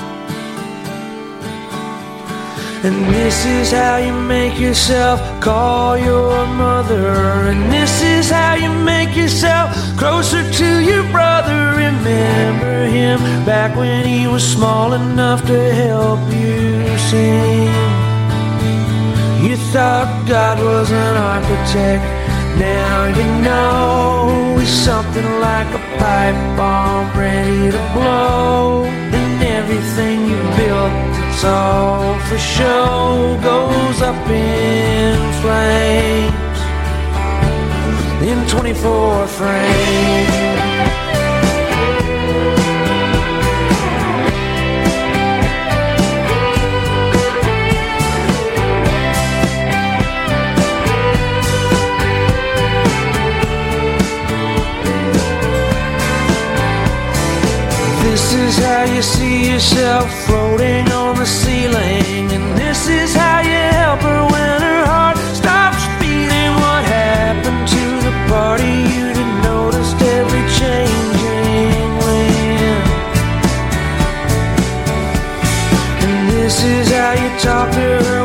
And 2.84 3.06
this 3.14 3.46
is 3.46 3.72
how 3.72 3.98
you 3.98 4.14
make 4.14 4.60
yourself 4.60 5.20
call 5.42 5.98
your 5.98 6.46
mother. 6.46 7.08
And 7.50 7.72
this 7.72 8.04
is 8.04 8.30
how 8.30 8.54
you 8.54 8.72
make 8.72 9.16
yourself 9.16 9.76
closer 9.98 10.44
to 10.60 10.80
your 10.80 11.04
brother. 11.12 11.74
Remember 11.76 12.86
him 12.86 13.20
back 13.46 13.76
when 13.76 14.06
he 14.06 14.28
was 14.28 14.44
small 14.44 14.94
enough 14.94 15.46
to 15.48 15.74
help 15.74 16.20
you 16.32 16.98
sing. 17.10 17.74
You 19.44 19.58
thought 19.74 20.26
God 20.28 20.60
was 20.60 20.92
an 20.92 21.16
architect. 21.18 22.04
Now 22.60 23.06
you 23.18 23.26
know 23.42 24.58
he's 24.60 24.70
something 24.70 25.30
like 25.40 25.68
a 25.74 25.82
pipe 25.98 26.58
bomb 26.58 27.18
ready 27.18 27.72
to 27.72 27.84
blow. 27.94 28.84
And 28.86 29.44
everything 29.44 30.28
you 30.30 30.47
it's 31.38 31.46
all 31.46 32.18
for 32.22 32.38
show, 32.40 33.40
goes 33.44 34.02
up 34.02 34.28
in 34.28 35.16
flames 35.40 36.60
in 38.24 38.48
24 38.50 39.28
frames. 39.28 40.97
Is 58.48 58.58
how 58.60 58.84
you 58.86 59.02
see 59.02 59.52
yourself 59.52 60.08
floating 60.26 60.90
on 60.92 61.16
the 61.18 61.26
ceiling. 61.26 62.32
And 62.32 62.58
this 62.58 62.88
is 62.88 63.14
how 63.14 63.42
you 63.42 63.62
help 63.82 64.00
her 64.02 64.22
when 64.34 64.62
her 64.62 64.86
heart 64.86 65.18
stops 65.36 65.84
beating. 66.00 66.52
What 66.64 66.84
happened 66.86 67.68
to 67.76 67.84
the 68.08 68.14
party 68.32 68.74
you 68.94 69.06
didn't 69.18 69.42
notice 69.42 69.92
every 70.18 70.46
changing 70.60 71.90
wind? 72.06 72.84
And 76.06 76.30
this 76.30 76.64
is 76.64 76.86
how 76.98 77.14
you 77.22 77.30
talk 77.40 77.68
to 77.72 77.88
her 78.08 78.17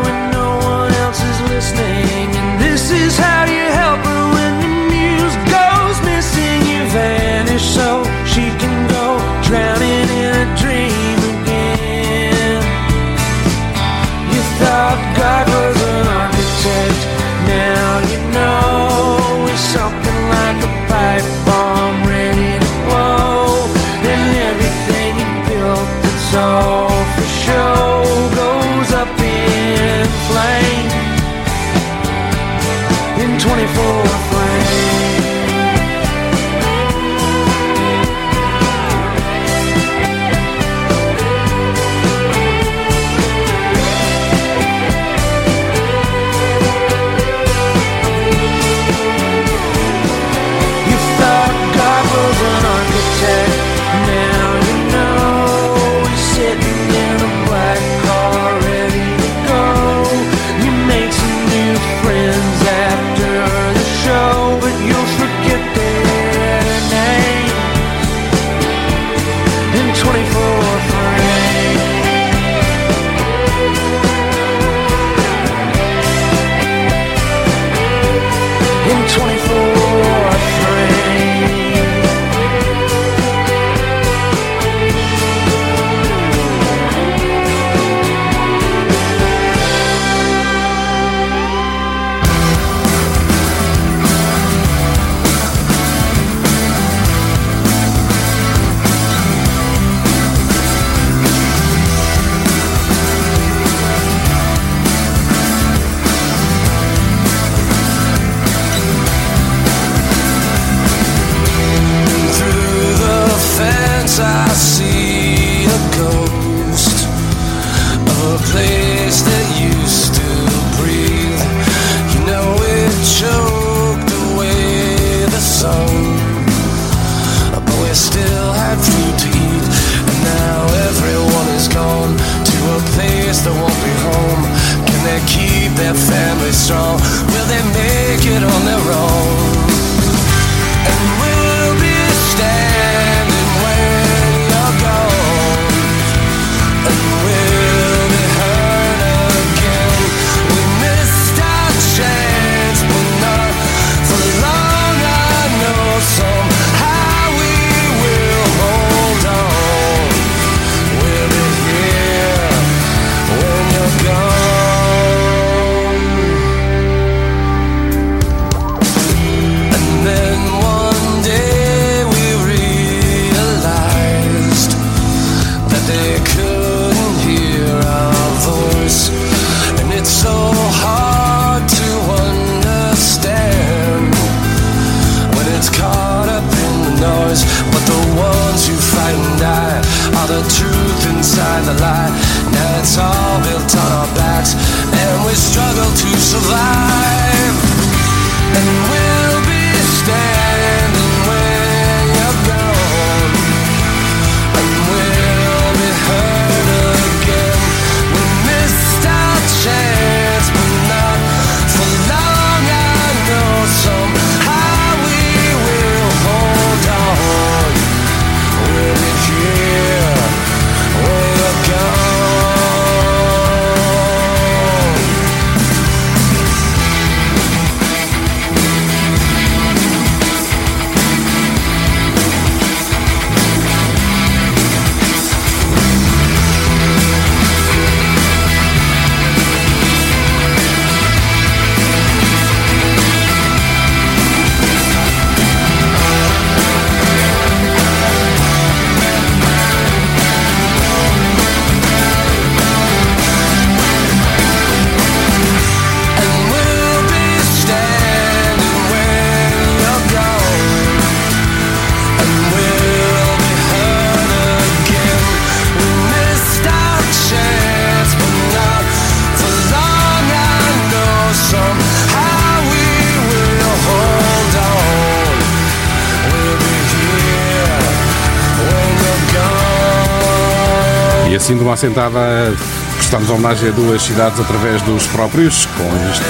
sentada, 281.83 282.55
prestamos 282.97 283.29
homenagem 283.29 283.71
a 283.71 283.73
duas 283.73 284.03
cidades 284.03 284.39
através 284.39 284.81
dos 284.83 285.05
próprios, 285.09 285.67
com 285.67 285.83
este 286.13 286.23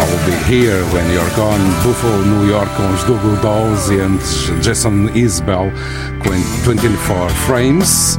I'll 0.00 0.18
Be 0.26 0.52
Here 0.52 0.82
When 0.92 1.14
You're 1.14 1.30
Gone, 1.36 1.62
Buffalo, 1.84 2.24
New 2.24 2.50
York 2.50 2.68
com 2.74 2.92
os 2.92 3.04
Google 3.04 3.36
Dolls 3.36 3.94
e 3.94 4.00
antes 4.00 4.50
Jason 4.60 5.08
Isbell 5.14 5.72
com 6.24 6.30
24 6.68 7.32
Frames, 7.46 8.18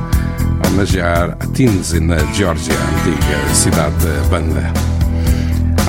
a 0.64 0.68
homenagear 0.70 1.36
a 1.42 1.46
Tinsley 1.48 2.00
na 2.00 2.20
Geórgia, 2.32 2.74
antiga 2.74 3.54
cidade 3.54 3.96
da 3.98 4.30
banda. 4.30 4.72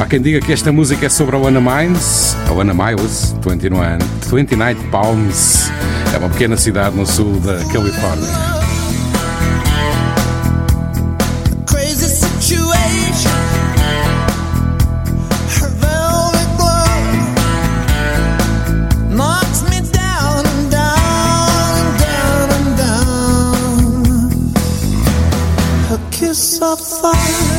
Há 0.00 0.06
quem 0.06 0.20
diga 0.20 0.40
que 0.40 0.52
esta 0.52 0.72
música 0.72 1.06
é 1.06 1.08
sobre 1.08 1.36
a 1.36 1.38
Anna 1.38 1.60
Miles, 1.60 2.36
a 2.48 2.60
Anna 2.60 2.74
Miles, 2.74 3.36
29, 3.46 3.98
29 4.32 4.88
Palms, 4.90 5.70
é 6.12 6.18
uma 6.18 6.28
pequena 6.28 6.56
cidade 6.56 6.96
no 6.96 7.06
sul 7.06 7.38
da 7.38 7.64
Califórnia. 7.72 8.53
fire. 26.76 27.53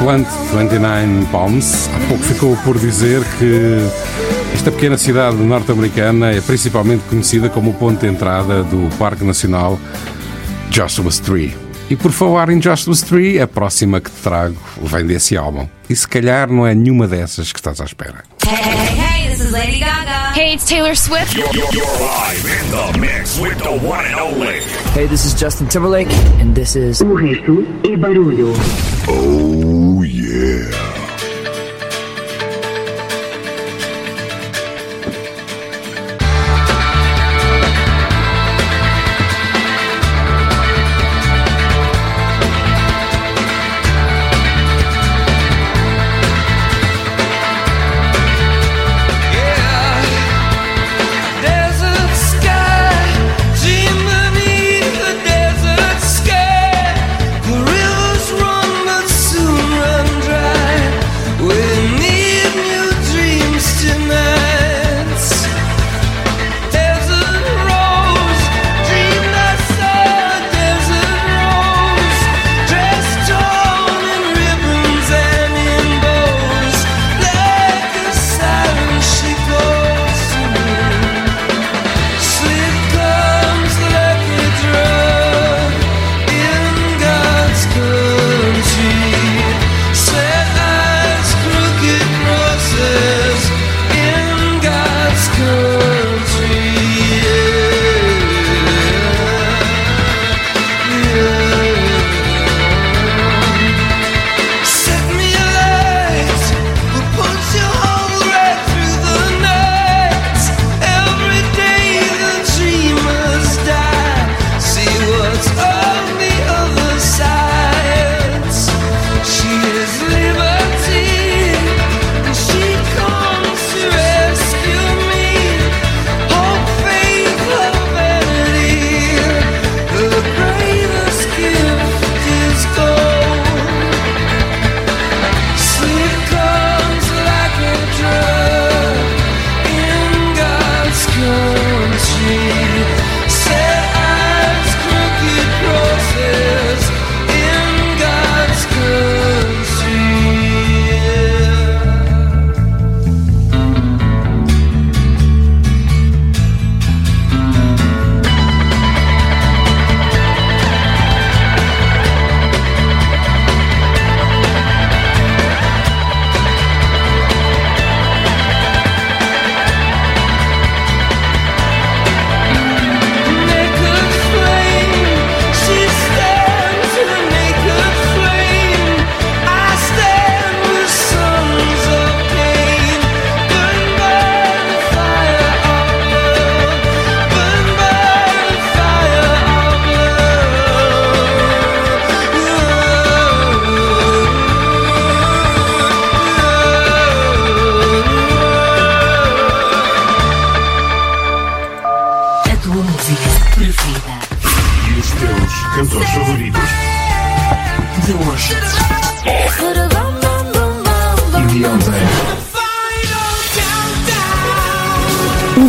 Plant 0.00 0.26
29 0.54 1.26
Palms. 1.30 1.90
Há 1.94 2.08
pouco 2.08 2.24
ficou 2.24 2.56
por 2.64 2.78
dizer 2.78 3.22
que 3.38 3.76
esta 4.54 4.72
pequena 4.72 4.96
cidade 4.96 5.36
norte-americana 5.36 6.32
é 6.32 6.40
principalmente 6.40 7.02
conhecida 7.06 7.50
como 7.50 7.72
o 7.72 7.74
ponto 7.74 8.00
de 8.00 8.06
entrada 8.06 8.62
do 8.62 8.88
Parque 8.96 9.22
Nacional 9.24 9.78
Joshua's 10.70 11.18
Tree. 11.18 11.54
E 11.90 11.96
por 11.96 12.12
falar 12.12 12.48
em 12.48 12.62
Joshua's 12.62 13.02
Tree, 13.02 13.38
a 13.38 13.46
próxima 13.46 14.00
que 14.00 14.10
te 14.10 14.22
trago 14.22 14.56
vem 14.80 15.04
desse 15.04 15.36
álbum. 15.36 15.68
E 15.88 15.94
se 15.94 16.08
calhar 16.08 16.50
não 16.50 16.66
é 16.66 16.74
nenhuma 16.74 17.06
dessas 17.06 17.52
que 17.52 17.58
estás 17.58 17.78
à 17.78 17.84
espera. 17.84 18.29
Hey, 20.50 20.56
it's 20.56 20.68
Taylor 20.68 20.96
Swift. 20.96 21.36
You're, 21.36 21.46
you're, 21.52 21.70
you're 21.72 21.84
live 21.84 22.44
in 22.44 22.70
the 22.72 22.98
mix 22.98 23.38
with 23.38 23.56
the 23.58 23.78
one 23.86 24.04
and 24.04 24.18
only. 24.18 24.60
Hey, 24.94 25.06
this 25.06 25.24
is 25.24 25.32
Justin 25.32 25.68
Timberlake, 25.68 26.10
and 26.40 26.56
this 26.56 26.74
is. 26.74 27.00
O 27.02 27.14
resto 27.14 27.64
é 27.84 27.96
barulho. 27.96 28.52
Oh, 29.06 30.02
yeah. 30.02 30.79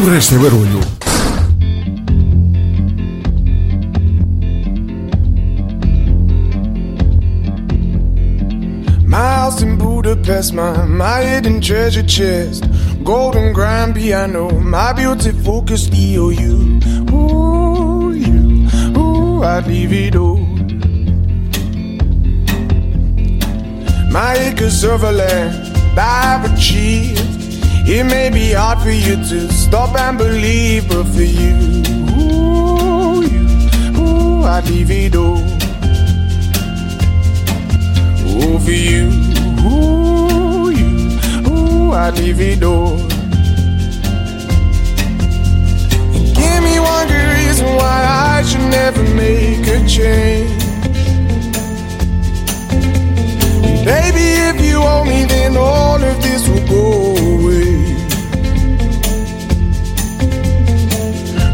O 0.01 0.05
resto 0.05 0.35
barulho. 0.39 0.79
My 9.05 9.17
house 9.17 9.61
in 9.61 9.77
Budapest, 9.77 10.53
my, 10.53 10.85
my 10.85 11.21
hidden 11.21 11.61
treasure 11.61 12.01
chest, 12.01 12.63
golden 13.03 13.53
grand 13.53 13.93
piano, 13.93 14.49
my 14.59 14.91
beauty 14.91 15.33
focused 15.43 15.91
EOU. 15.91 16.81
Ooh, 17.13 18.11
you, 18.11 18.97
ooh, 18.97 19.43
I'd 19.43 19.67
leave 19.67 19.93
it 19.93 20.15
all. 20.15 20.39
My 24.11 24.33
acres 24.33 24.83
of 24.83 25.03
land 25.03 25.77
I've 25.95 26.51
achieved. 26.51 27.30
It 27.93 28.05
may 28.05 28.29
be 28.29 28.53
hard 28.53 28.79
for 28.79 28.89
you 28.89 29.17
to 29.17 29.51
stop 29.51 29.99
and 29.99 30.17
believe, 30.17 30.87
but 30.87 31.03
for 31.03 31.23
you, 31.23 31.83
ooh, 32.15 33.21
you, 33.21 33.43
ooh, 33.99 34.43
I'd 34.45 34.65
leave 34.69 34.89
it 34.91 35.13
all. 35.13 35.43
Ooh, 38.31 38.57
for 38.59 38.71
you, 38.71 39.11
ooh, 39.67 40.69
you, 40.69 41.19
ooh, 41.51 41.91
I'd 41.91 42.13
leave 42.15 42.39
it 42.39 42.63
all. 42.63 42.95
Give 46.39 46.59
me 46.63 46.79
one 46.79 47.07
good 47.09 47.29
reason 47.39 47.67
why 47.75 48.05
I 48.07 48.43
should 48.47 48.67
never 48.71 49.03
make 49.15 49.67
a 49.67 49.85
change. 49.85 50.63
Baby, 53.83 54.27
if 54.47 54.61
you 54.63 54.77
owe 54.77 55.03
me, 55.03 55.25
then 55.25 55.57
all 55.57 56.01
of 56.01 56.21
this 56.21 56.47
will 56.47 56.65
go 56.67 57.40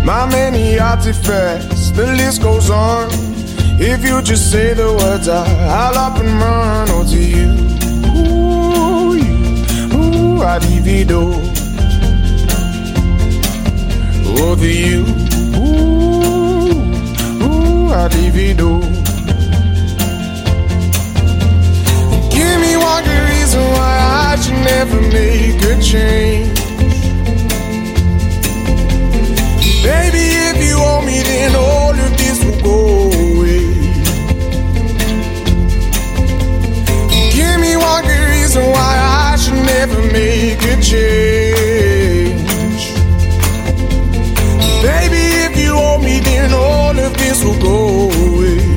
My 0.08 0.26
many 0.26 0.80
artifacts, 0.80 1.92
the 1.92 2.06
list 2.14 2.42
goes 2.42 2.70
on. 2.70 3.10
If 3.78 4.06
you 4.06 4.22
just 4.22 4.50
say 4.50 4.74
the 4.74 4.94
words, 4.94 5.28
I, 5.28 5.44
I'll 5.68 5.98
up 5.98 6.18
and 6.18 6.30
run. 6.40 6.88
Oh, 6.92 7.04
to 7.04 7.20
you, 7.20 7.50
ooh, 8.16 9.16
you, 9.18 9.36
ooh, 9.98 10.42
I'd 10.44 10.62
divido. 10.62 11.34
Oh, 14.40 14.56
to 14.56 14.66
you, 14.66 15.04
ooh, 15.60 16.72
ooh, 17.44 17.92
I'd 17.92 18.12
divido. 18.12 18.80
Give 22.32 22.62
me 22.62 22.78
one 22.78 23.04
good 23.04 23.24
reason 23.36 23.62
why 23.76 24.32
I 24.32 24.38
should 24.42 24.54
never 24.54 25.02
make 25.02 25.62
a 25.64 25.82
change. 25.82 26.57
Baby, 29.88 30.26
if 30.52 30.58
you 30.68 30.76
want 30.78 31.06
me, 31.06 31.22
then 31.24 31.56
all 31.56 31.96
of 32.06 32.12
this 32.18 32.44
will 32.44 32.60
go 32.62 33.08
away. 33.08 33.64
Give 37.38 37.58
me 37.62 37.78
one 37.78 38.04
good 38.04 38.26
reason 38.36 38.64
why 38.76 38.94
I 39.32 39.38
should 39.38 39.64
never 39.76 40.02
make 40.12 40.62
a 40.74 40.76
change. 40.82 40.92
Baby, 44.84 45.24
if 45.48 45.56
you 45.58 45.74
want 45.74 46.04
me, 46.04 46.20
then 46.20 46.52
all 46.54 47.00
of 47.00 47.14
this 47.16 47.42
will 47.46 47.58
go 47.62 48.12
away. 48.12 48.77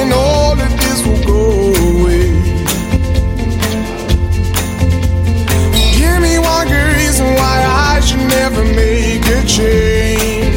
Then 0.00 0.12
all 0.12 0.52
of 0.52 0.72
this 0.82 0.98
will 1.06 1.22
go 1.26 1.44
away. 1.92 2.28
Give 5.98 6.18
me 6.26 6.34
one 6.38 6.66
good 6.68 6.90
reason 7.00 7.26
why 7.40 7.56
I 7.92 8.00
should 8.00 8.24
never 8.38 8.64
make 8.64 9.24
a 9.38 9.40
change. 9.56 10.56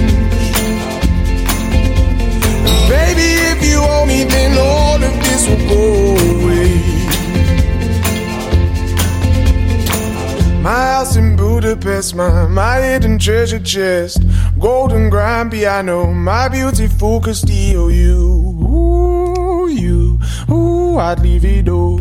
Baby, 2.93 3.29
if 3.51 3.59
you 3.69 3.79
me, 4.09 4.23
then 4.23 4.57
all 4.57 4.99
of 5.09 5.13
this 5.25 5.41
will 5.49 5.63
go 5.75 5.83
away. 6.35 6.71
My 10.61 10.83
house 10.93 11.17
in 11.17 11.35
Budapest, 11.35 12.15
my, 12.15 12.47
my 12.47 12.79
hidden 12.79 13.19
treasure 13.19 13.59
chest, 13.59 14.23
golden 14.57 15.09
grand 15.09 15.51
piano, 15.51 16.13
my 16.13 16.47
beautiful 16.47 17.19
Castillo, 17.19 17.89
you, 17.89 18.42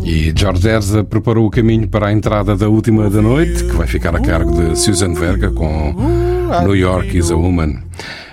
E 0.05 0.33
George 0.33 0.69
Ezra 0.69 1.03
preparou 1.03 1.45
o 1.45 1.51
caminho 1.51 1.85
para 1.87 2.07
a 2.07 2.13
entrada 2.13 2.55
da 2.55 2.69
última 2.69 3.09
da 3.09 3.21
noite, 3.21 3.65
que 3.65 3.73
vai 3.73 3.85
ficar 3.85 4.15
a 4.15 4.21
cargo 4.21 4.51
de 4.51 4.79
Susan 4.79 5.13
Verga 5.13 5.51
com 5.51 5.93
New 6.63 6.75
York 6.75 7.17
is 7.17 7.29
a 7.29 7.35
Woman. 7.35 7.79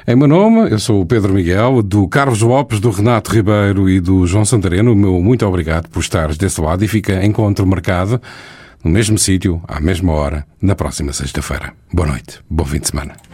Em 0.06 0.14
meu 0.14 0.28
nome, 0.28 0.70
eu 0.70 0.78
sou 0.78 1.00
o 1.00 1.06
Pedro 1.06 1.34
Miguel, 1.34 1.82
do 1.82 2.06
Carlos 2.06 2.42
Lopes, 2.42 2.78
do 2.78 2.90
Renato 2.90 3.32
Ribeiro 3.32 3.90
e 3.90 3.98
do 3.98 4.24
João 4.24 4.44
Santareno. 4.44 4.92
O 4.92 4.96
meu 4.96 5.20
muito 5.20 5.44
obrigado 5.44 5.88
por 5.88 5.98
estares 5.98 6.36
desse 6.36 6.60
lado 6.60 6.84
e 6.84 6.88
fica 6.88 7.24
encontro 7.24 7.66
marcado 7.66 8.20
no 8.84 8.90
mesmo 8.90 9.18
sítio, 9.18 9.60
à 9.66 9.80
mesma 9.80 10.12
hora, 10.12 10.46
na 10.62 10.76
próxima 10.76 11.12
sexta-feira. 11.12 11.72
Boa 11.92 12.08
noite, 12.08 12.38
bom 12.48 12.64
fim 12.64 12.78
de 12.78 12.88
semana. 12.88 13.29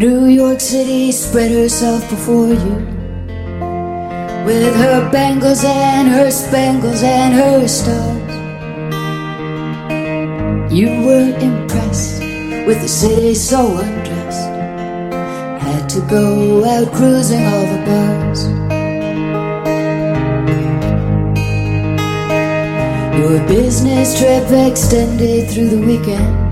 New 0.00 0.28
York 0.28 0.60
City 0.60 1.12
spread 1.12 1.50
herself 1.50 2.08
before 2.08 2.48
you 2.48 2.74
with 4.46 4.74
her 4.76 5.10
bangles 5.12 5.62
and 5.62 6.08
her 6.08 6.30
spangles 6.30 7.02
and 7.02 7.34
her 7.34 7.68
stars. 7.68 8.32
You 10.72 10.88
were 11.04 11.36
impressed 11.38 12.22
with 12.66 12.80
the 12.80 12.88
city 12.88 13.34
so 13.34 13.76
undressed, 13.76 14.48
had 15.60 15.86
to 15.90 16.00
go 16.08 16.64
out 16.64 16.90
cruising 16.94 17.44
all 17.44 17.66
the 17.74 17.82
bars. 17.84 18.48
Your 23.20 23.38
business 23.46 24.18
trip 24.18 24.50
extended 24.50 25.50
through 25.50 25.68
the 25.68 25.86
weekend. 25.86 26.49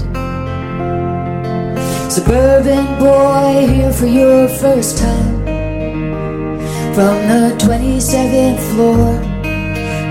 Suburban 2.11 2.99
boy 2.99 3.67
here 3.69 3.93
for 3.93 4.07
your 4.07 4.49
first 4.49 4.97
time. 4.97 5.45
From 6.95 7.17
the 7.29 7.55
27th 7.59 8.59
floor 8.71 9.13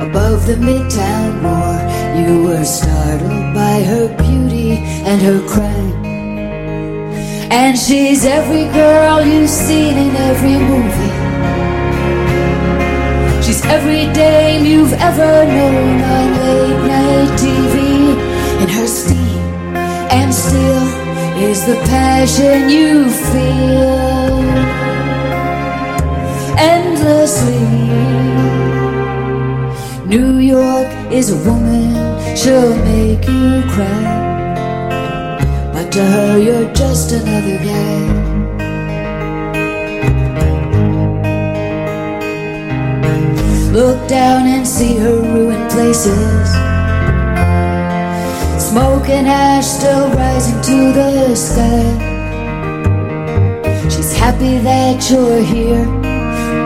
above 0.07 0.45
the 0.45 0.57
Midtown 0.57 1.41
Roar, 1.41 1.77
you 2.21 2.43
were 2.43 2.63
startled 2.63 3.53
by 3.55 3.81
her 3.81 4.07
beauty 4.15 4.73
and 5.09 5.19
her 5.23 5.41
crime. 5.49 6.05
And 7.51 7.75
she's 7.75 8.25
every 8.25 8.65
girl 8.73 9.25
you've 9.25 9.49
seen 9.49 9.97
in 9.97 10.15
every 10.15 10.59
movie. 10.71 11.15
She's 13.43 13.65
every 13.65 14.05
dame 14.13 14.65
you've 14.65 14.93
ever 14.93 15.45
known 15.45 16.01
on 16.01 16.27
late 16.45 16.87
night 16.93 17.39
TV. 17.39 18.61
In 18.61 18.69
her 18.69 18.87
steam 18.87 19.75
and 20.11 20.33
steel 20.33 20.96
is 21.41 21.65
the 21.65 21.75
passion 21.85 22.69
you 22.69 23.09
feel 23.09 24.41
endlessly. 26.57 27.67
New 30.05 30.39
York 30.39 30.87
is 31.11 31.31
a 31.31 31.49
woman, 31.49 31.93
she'll 32.35 32.75
make 32.85 33.23
you 33.27 33.61
cry. 33.69 35.37
But 35.73 35.91
to 35.91 36.03
her, 36.03 36.37
you're 36.39 36.73
just 36.73 37.11
another 37.11 37.57
guy. 37.57 38.37
Look 43.71 44.07
down 44.09 44.47
and 44.47 44.67
see 44.67 44.97
her 44.97 45.21
ruined 45.21 45.69
places. 45.69 46.66
Smoke 48.77 49.09
and 49.09 49.27
ash 49.27 49.65
still 49.65 50.07
rising 50.09 50.61
to 50.61 50.93
the 50.93 51.35
sky. 51.35 51.81
She's 53.89 54.13
happy 54.15 54.59
that 54.59 55.09
you're 55.09 55.41
here, 55.41 55.83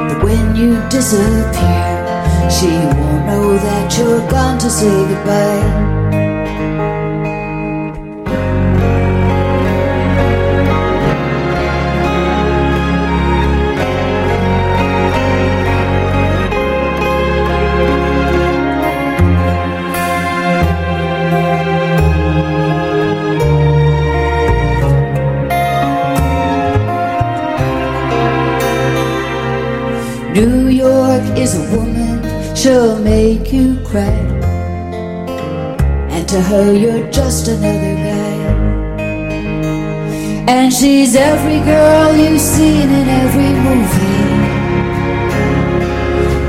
but 0.10 0.22
when 0.22 0.54
you 0.58 0.76
disappear, 0.90 2.50
she 2.52 2.68
won't 2.68 3.26
know 3.28 3.58
that 3.58 3.98
you're 3.98 4.30
gone 4.30 4.60
to 4.60 4.70
say 4.70 4.92
goodbye. 5.08 6.01
She'll 32.62 33.00
make 33.00 33.52
you 33.52 33.76
cry. 33.84 34.22
And 36.14 36.30
to 36.30 36.40
her, 36.40 36.72
you're 36.72 37.10
just 37.10 37.48
another 37.48 37.96
guy. 38.08 38.34
And 40.48 40.72
she's 40.72 41.16
every 41.16 41.60
girl 41.62 42.16
you've 42.16 42.40
seen 42.40 42.88
in 43.00 43.08
every 43.24 43.54
movie. 43.66 44.30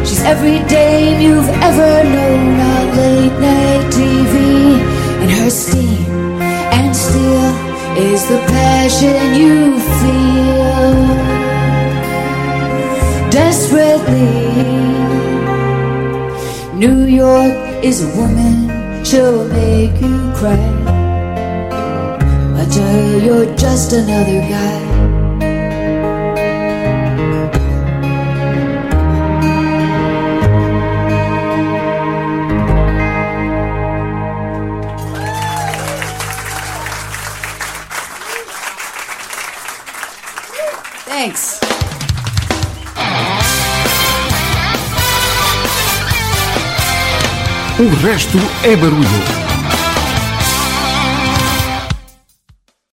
She's 0.05 0.22
every 0.24 0.59
dame 0.68 1.22
you've 1.22 1.48
ever 1.68 2.05
known 2.14 2.60
on 2.72 2.84
late 2.98 3.36
night 3.48 3.84
TV. 3.97 4.34
And 5.22 5.30
her 5.30 5.48
steam 5.48 6.43
and 6.76 6.94
steel 6.94 7.48
is 7.97 8.28
the 8.28 8.40
passion 8.52 9.34
you 9.40 9.80
feel 10.01 10.93
desperately. 13.30 15.31
New 16.82 17.04
York 17.04 17.84
is 17.84 18.02
a 18.02 18.09
woman, 18.18 19.04
she'll 19.04 19.46
make 19.46 20.00
you 20.00 20.32
cry. 20.34 20.59
I 22.59 22.66
tell 22.68 23.20
you, 23.20 23.24
you're 23.24 23.54
just 23.54 23.92
another 23.92 24.40
guy. 24.50 24.82
Thanks. 41.06 41.52
O 47.82 47.88
resto 47.96 48.38
é 48.62 48.76
barulho. 48.76 49.41